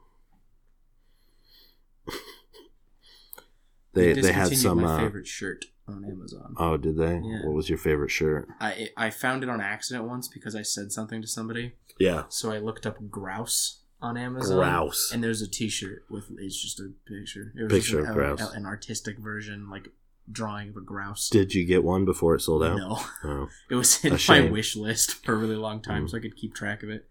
[3.92, 6.54] they they had some my uh, favorite shirt on Amazon.
[6.58, 7.44] oh did they Yeah.
[7.44, 10.90] what was your favorite shirt I I found it on accident once because I said
[10.92, 11.74] something to somebody.
[11.98, 14.56] Yeah So I looked up grouse on Amazon.
[14.58, 17.52] grouse And there's a T-shirt with it's just a picture.
[17.58, 18.52] It was Picture just of an, grouse.
[18.54, 19.88] an artistic version, like
[20.30, 21.28] drawing of a grouse.
[21.28, 22.76] Did you get one before it sold out?
[22.76, 23.48] No, Oh.
[23.70, 24.52] it was in A my shame.
[24.52, 26.10] wish list for a really long time, Mm.
[26.10, 27.08] so I could keep track of it.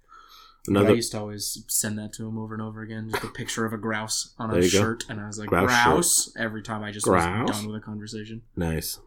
[0.66, 3.28] But I used to always send that to him over and over again, just a
[3.28, 4.68] picture of a grouse on a you go.
[4.70, 7.50] shirt, and I was like, Grouse "Grouse!" every time I just Grouse?
[7.50, 8.44] was done with a conversation.
[8.56, 9.00] nice.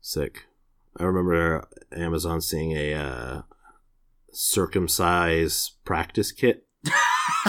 [0.00, 0.44] Sick.
[0.96, 3.42] I remember Amazon seeing a uh,
[4.32, 6.66] circumcise practice kit.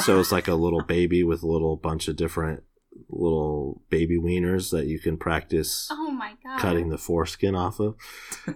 [0.03, 2.63] so it's like a little baby with a little bunch of different
[3.09, 6.59] little baby wieners that you can practice Oh my god.
[6.59, 7.95] cutting the foreskin off of.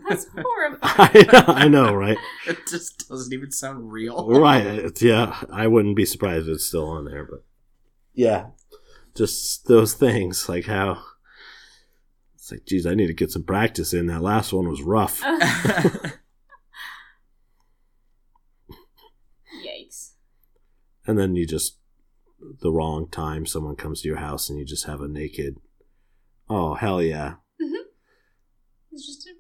[0.10, 0.80] That's horrible.
[0.82, 2.18] I, I know, right?
[2.48, 4.28] it just doesn't even sound real.
[4.30, 5.00] right.
[5.02, 7.44] Yeah, I wouldn't be surprised if it's still on there, but
[8.14, 8.48] yeah,
[9.16, 11.02] just those things like how
[12.36, 14.08] it's like, geez, I need to get some practice in.
[14.08, 15.22] That last one was rough.
[21.06, 21.78] And then you just
[22.62, 25.58] the wrong time someone comes to your house and you just have a naked.
[26.50, 27.36] Oh hell yeah!
[27.62, 27.88] Mm-hmm.
[28.92, 29.32] It's just a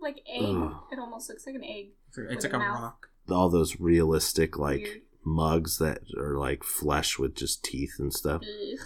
[0.00, 0.42] like egg.
[0.42, 0.74] Ugh.
[0.92, 1.88] It almost looks like an egg.
[2.08, 2.80] it's With like a a mouth.
[2.82, 3.06] rock.
[3.30, 5.00] All those realistic like Weird.
[5.24, 8.42] mugs that are like flesh with just teeth and stuff.
[8.42, 8.78] Ugh.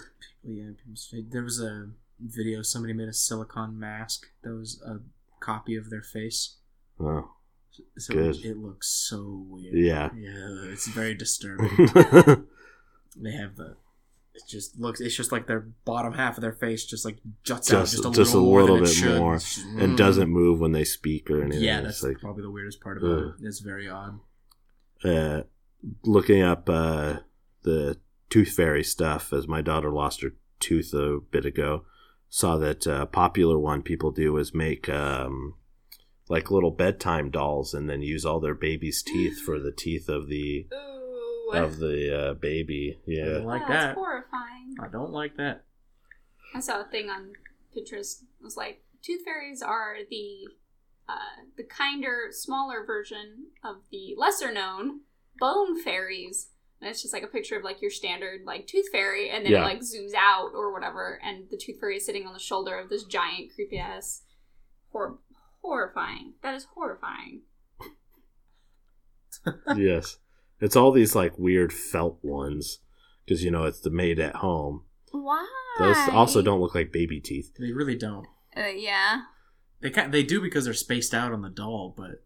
[0.43, 1.25] Yeah, people's face.
[1.29, 1.89] There was a
[2.21, 4.99] video somebody made a silicone mask that was a
[5.43, 6.57] copy of their face.
[6.99, 7.31] Oh,
[7.97, 8.43] So Good.
[8.43, 9.73] it looks so weird.
[9.75, 10.09] Yeah.
[10.15, 11.69] Yeah, it's very disturbing.
[13.17, 13.75] they have the.
[14.33, 15.01] It just looks.
[15.01, 18.05] It's just like their bottom half of their face just like juts out Just- just
[18.05, 19.97] a just little, a more little than bit more, just- and mm.
[19.97, 21.63] doesn't move when they speak or anything.
[21.63, 23.33] Yeah, that's like probably the weirdest part about Ugh.
[23.39, 23.45] it.
[23.45, 24.19] It's very odd.
[25.03, 25.43] uh,
[26.03, 27.17] looking up uh,
[27.63, 27.97] the
[28.29, 31.85] tooth fairy stuff as my daughter lost her tooth a bit ago.
[32.29, 35.55] Saw that uh, popular one people do is make um,
[36.29, 40.27] like little bedtime dolls and then use all their baby's teeth for the teeth of
[40.27, 41.51] the Ooh.
[41.53, 42.97] of the uh, baby.
[42.99, 43.95] I Yeah, don't like That's that.
[43.95, 44.75] horrifying.
[44.79, 45.63] I don't like that.
[46.55, 47.33] I saw a thing on
[47.75, 48.21] Pinterest.
[48.21, 50.47] It was like tooth fairies are the
[51.07, 55.01] uh, the kinder, smaller version of the lesser known
[55.39, 56.49] bone fairies.
[56.81, 59.51] And it's just like a picture of like your standard like tooth fairy, and then
[59.51, 59.61] Yeah.
[59.61, 62.77] it like zooms out or whatever, and the tooth fairy is sitting on the shoulder
[62.77, 64.21] of this giant creepy ass,
[64.91, 65.17] hor-
[65.61, 66.33] horrifying.
[66.43, 67.41] That is horrifying.
[69.75, 70.17] yes.
[70.61, 72.79] It's all these like weird felt ones
[73.25, 74.83] because you know it's the made at home.
[75.11, 75.47] Why?
[75.79, 77.51] Those also don't look like baby teeth.
[77.57, 78.27] They really don't.
[78.55, 79.21] Uh, yeah.
[79.81, 82.23] They can They do because they're spaced out on the doll, but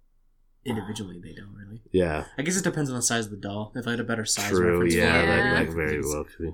[0.66, 1.82] individually they don't really.
[1.92, 3.72] Yeah, I guess it depends on the size of the doll.
[3.76, 4.72] If I had a better size true.
[4.72, 5.36] reference, Yeah, for Yeah.
[5.36, 6.54] that, maybe that very well could be.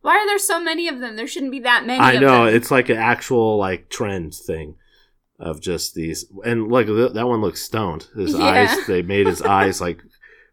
[0.00, 1.16] Why are there so many of them?
[1.16, 1.98] There shouldn't be that many.
[1.98, 2.54] I of know them.
[2.54, 4.76] it's like an actual like trend thing
[5.38, 8.08] of just these, and look, th- that one looks stoned.
[8.16, 8.44] His Yeah.
[8.44, 10.02] eyes, they made his eyes like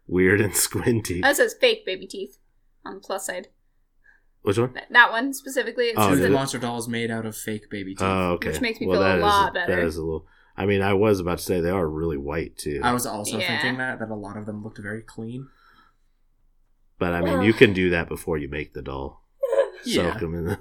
[0.06, 1.20] weird and squinty.
[1.24, 2.38] Oh, that says fake baby teeth
[2.84, 3.48] on the plus side.
[4.42, 4.72] Which one?
[4.74, 6.30] That- That one specifically, it Oh, says the it?
[6.30, 8.02] monster doll is made out of fake baby teeth.
[8.06, 8.50] Oh, okay.
[8.50, 9.76] Which makes me well, feel a that is lot better.
[9.76, 10.26] That is a little.
[10.56, 13.38] I mean, I was about to say they are really white too, I was also
[13.38, 13.48] Yeah.
[13.48, 15.48] thinking that that a lot of them looked very clean.
[16.98, 19.22] but I mean, you can do that before you make the doll.
[19.84, 20.12] Yeah.
[20.12, 20.58] Soak them in the.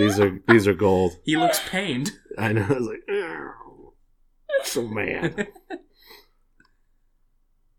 [0.00, 1.12] These are these are gold.
[1.24, 2.12] He looks pained.
[2.38, 2.62] I know.
[2.68, 3.92] I was like, "Ew,
[4.64, 5.48] so mad.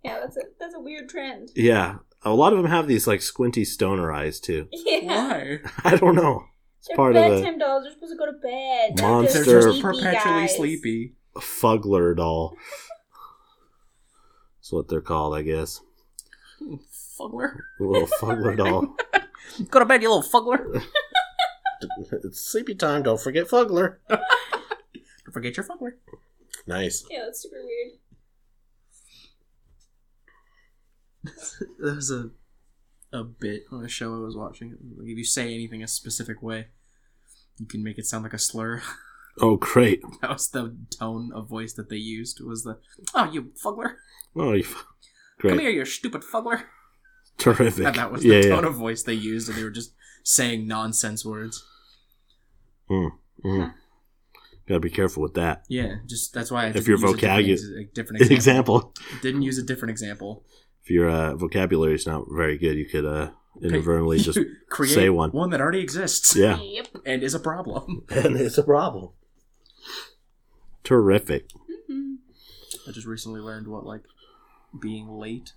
[0.04, 1.50] Yeah, that's a that's a weird trend.
[1.56, 4.68] Yeah, a lot of them have these like squinty stoner eyes too.
[4.72, 5.58] Yeah, Why?
[5.84, 6.46] I don't know.
[6.88, 7.84] they're part of the- bedtime dolls.
[7.84, 8.94] They're supposed to go to bed.
[8.98, 11.16] They're Monster- They're They're just perpetually sleepy.
[11.36, 12.58] A Fuggler doll.
[14.60, 15.82] That's what they're called, I guess.
[17.18, 17.64] Fuggler.
[17.80, 18.96] A little Fuggler doll.
[19.70, 20.82] Go to bed, you little fuggler.
[22.24, 23.04] It's sleepy time.
[23.04, 24.00] Don't forget Fuggler.
[24.10, 25.98] Don't forget your fuggler.
[26.68, 27.06] Nice.
[27.10, 28.00] Yeah, that's super weird.
[31.80, 32.32] There's a
[33.14, 34.78] a bit on a show I was watching.
[34.98, 36.68] Like, if you say anything a specific way,
[37.58, 38.82] you can make it sound like a slur.
[39.40, 40.02] Oh, great.
[40.22, 42.42] That was the tone of voice that they used.
[42.44, 42.80] Was the
[43.16, 44.00] oh you fuggler,
[44.36, 44.84] Oh, you, come
[45.40, 45.60] great.
[45.62, 46.64] here, you stupid fuggler.
[47.38, 47.86] Terrific.
[47.86, 48.70] And that was the yeah, tone yeah.
[48.70, 49.94] of voice they used, and they were just
[50.26, 51.66] saying nonsense words.
[52.92, 53.74] Mm.
[54.68, 55.64] Gotta be careful with that.
[55.70, 58.78] Yeah, just that's why I If your vocabulary different a different example.
[58.78, 58.94] Example.
[59.22, 60.46] Didn't use a different example.
[60.84, 63.32] If your uh, vocabulary is not very good, you could uh,
[63.62, 64.39] inadvertently just
[64.70, 65.32] create say one.
[65.32, 66.36] one that already exists.
[66.36, 66.88] yeah, Yep.
[67.06, 68.04] and is a problem.
[68.10, 69.10] and it's a problem.
[70.84, 71.48] Terrific.
[71.89, 72.16] Mhm.
[72.88, 74.04] I just recently learned what like
[74.80, 75.54] being late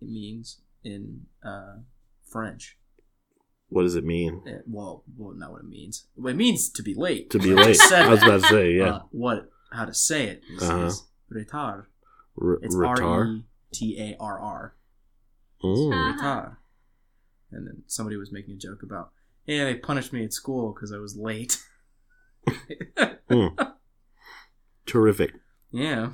[0.00, 1.76] means in uh,
[2.24, 2.76] French.
[3.70, 6.06] What does it mean Eh, well, well, not what it means.
[6.16, 7.30] Well, it means to be late.
[7.30, 7.76] to be late?
[7.76, 8.90] said I was about to say, yeah.
[8.96, 9.48] Uh, what?
[9.72, 10.86] How to say it is, Uh-huh.
[10.86, 11.84] is retard.
[12.40, 12.74] R- It's.
[12.74, 14.74] R E T A R R.
[15.62, 16.16] Mm.
[16.18, 16.56] Retard.
[17.52, 19.10] And then somebody was making a joke about,
[19.46, 21.58] yeah, they punished me at school because I was late.
[24.86, 25.34] Terrific.
[25.70, 26.10] yeah.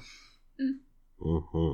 [1.19, 1.73] hmm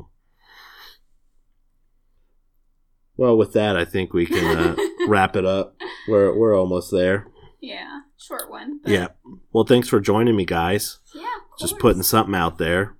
[3.17, 4.77] Well, with that, I think we can uh,
[5.07, 5.77] wrap it up.
[6.09, 7.27] We're we're almost there.
[7.61, 8.81] Yeah, short one.
[8.83, 9.09] but- Yeah.
[9.53, 10.99] Well, thanks for joining me, guys.
[11.15, 11.23] Yeah.
[11.53, 12.97] of Just putting something out there.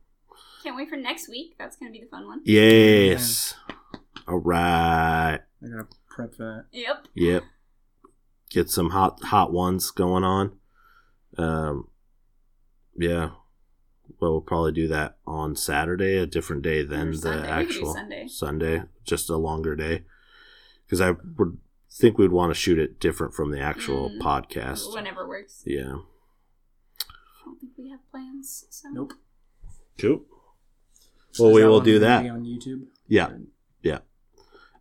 [0.63, 1.57] Can't wait for next week.
[1.59, 2.41] That's gonna be the fun one.
[2.45, 3.55] Yes.
[4.29, 5.39] All right.
[5.41, 6.67] I gotta prep that.
[6.73, 7.09] Yep.
[7.15, 7.43] Yep.
[8.51, 10.53] Get some hot hot ones going on.
[11.39, 11.89] Um.
[12.97, 13.31] Yeah.
[14.21, 17.41] Well, we'll probably do that on Saturday, a different day than Or the Sunday.
[17.41, 18.27] We could do actual Sunday.
[18.29, 20.05] Sunday, just a longer day.
[20.87, 21.59] Because I would
[21.99, 24.19] think we'd want to shoot it different from the actual Mm.
[24.21, 24.93] podcast.
[24.95, 25.63] Whenever works.
[25.67, 25.99] Yeah.
[27.01, 28.65] I don't think we have plans.
[28.71, 28.89] So.
[28.91, 29.13] Nope.
[29.99, 30.25] Cool.
[31.39, 32.27] Well, is we will do that.
[32.27, 32.87] on YouTube.
[33.09, 33.31] Yeah.
[33.83, 33.99] Yeah.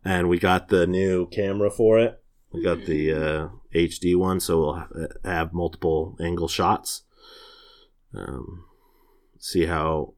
[0.04, 2.22] And we got the new camera for it.
[2.52, 7.02] We got the uh, HD one, so we'll have multiple angle shots.
[8.14, 8.64] Um,
[9.38, 10.14] see how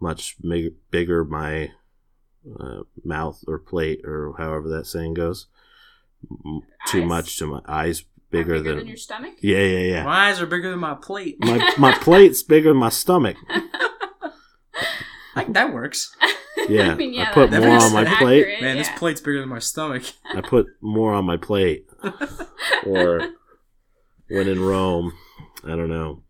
[0.00, 1.72] much mig- bigger my
[2.60, 5.46] uh, mouth or plate or however that saying goes.
[6.30, 7.08] M- Too Eyes.
[7.08, 9.34] much to my eyes bigger, bigger than, than your stomach.
[9.40, 10.04] yeah, yeah, yeah.
[10.04, 11.36] My eyes are bigger than my plate.
[11.40, 13.36] My my plate's bigger than my stomach.
[15.36, 16.14] Like, that works.
[16.68, 18.40] Yeah, I mean, yeah, I put more on my and plate.
[18.42, 20.02] accurate, Man, this plate's bigger than my stomach.
[20.34, 21.86] I put more on my plate.
[22.84, 23.22] or
[24.28, 25.12] when in Rome.
[25.64, 26.24] I don't know.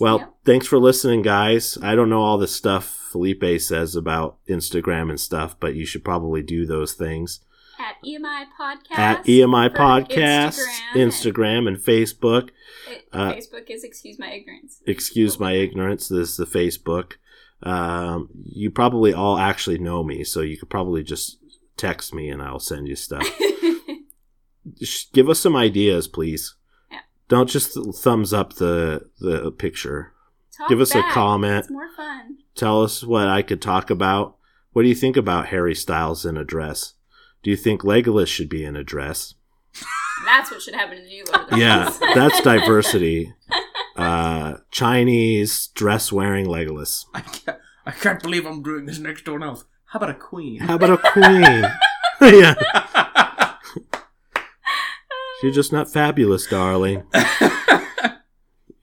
[0.00, 0.26] Well, Yeah.
[0.46, 1.76] thanks for listening, guys.
[1.82, 6.04] I don't know all the stuff Felipe says about Instagram and stuff, but you should
[6.04, 7.40] probably do those things.
[7.84, 8.98] At EMI podcast.
[8.98, 10.58] At EMI Podcast,
[10.94, 10.94] Instagram.
[10.94, 12.50] Instagram, and Facebook.
[12.88, 14.80] It- uh, Facebook is excuse my ignorance.
[14.86, 16.08] Excuse my ignorance.
[16.08, 17.12] This is the Facebook.
[17.62, 21.38] Um, you probably all actually know me, so you could probably just
[21.76, 23.26] text me and I'll send you stuff.
[25.12, 26.54] Give us some ideas, please.
[26.90, 26.98] Yeah.
[27.28, 30.12] Don't just th- thumbs up the the picture.
[30.56, 31.10] Talk give us back.
[31.10, 31.64] a comment.
[31.64, 32.38] It's more fun.
[32.54, 34.36] Tell us what I could talk about.
[34.72, 36.94] What do you think about Harry Styles in a dress?
[37.44, 39.34] Do you think Legolas should be in a dress?
[40.24, 43.34] That's what should happen in the new Lord Yeah, that's diversity.
[43.96, 47.04] Uh, Chinese dress wearing Legolas.
[47.12, 49.66] I can't, I can't believe I'm doing this next door elf.
[49.86, 50.60] How about a queen?
[50.60, 51.64] How about a queen?
[52.40, 52.54] yeah,
[55.42, 57.02] you're just not fabulous, darling.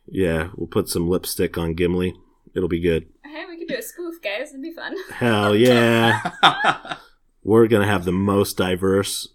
[0.08, 2.16] Yeah, we'll put some lipstick on Gimli.
[2.54, 3.08] It'll be good.
[3.26, 4.50] hey, we could do a spoof, guys.
[4.50, 4.96] It'd be fun.
[5.10, 6.98] Hell yeah.
[7.44, 9.28] We're going to have the most diverse,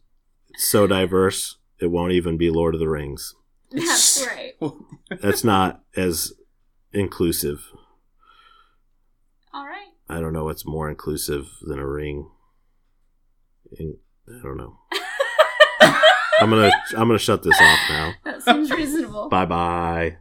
[0.57, 3.34] so diverse, it won't even be Lord of the Rings.
[3.70, 4.54] That's right.
[5.20, 6.32] That's not as
[6.92, 7.64] inclusive.
[9.52, 9.88] All right.
[10.09, 12.28] I don't know what's more inclusive than a ring.
[13.78, 13.98] In-
[14.28, 14.78] I don't know.
[16.40, 18.12] I'm gonna I'm gonna shut this off now.
[18.24, 19.28] That seems reasonable.
[19.28, 20.16] Bye bye.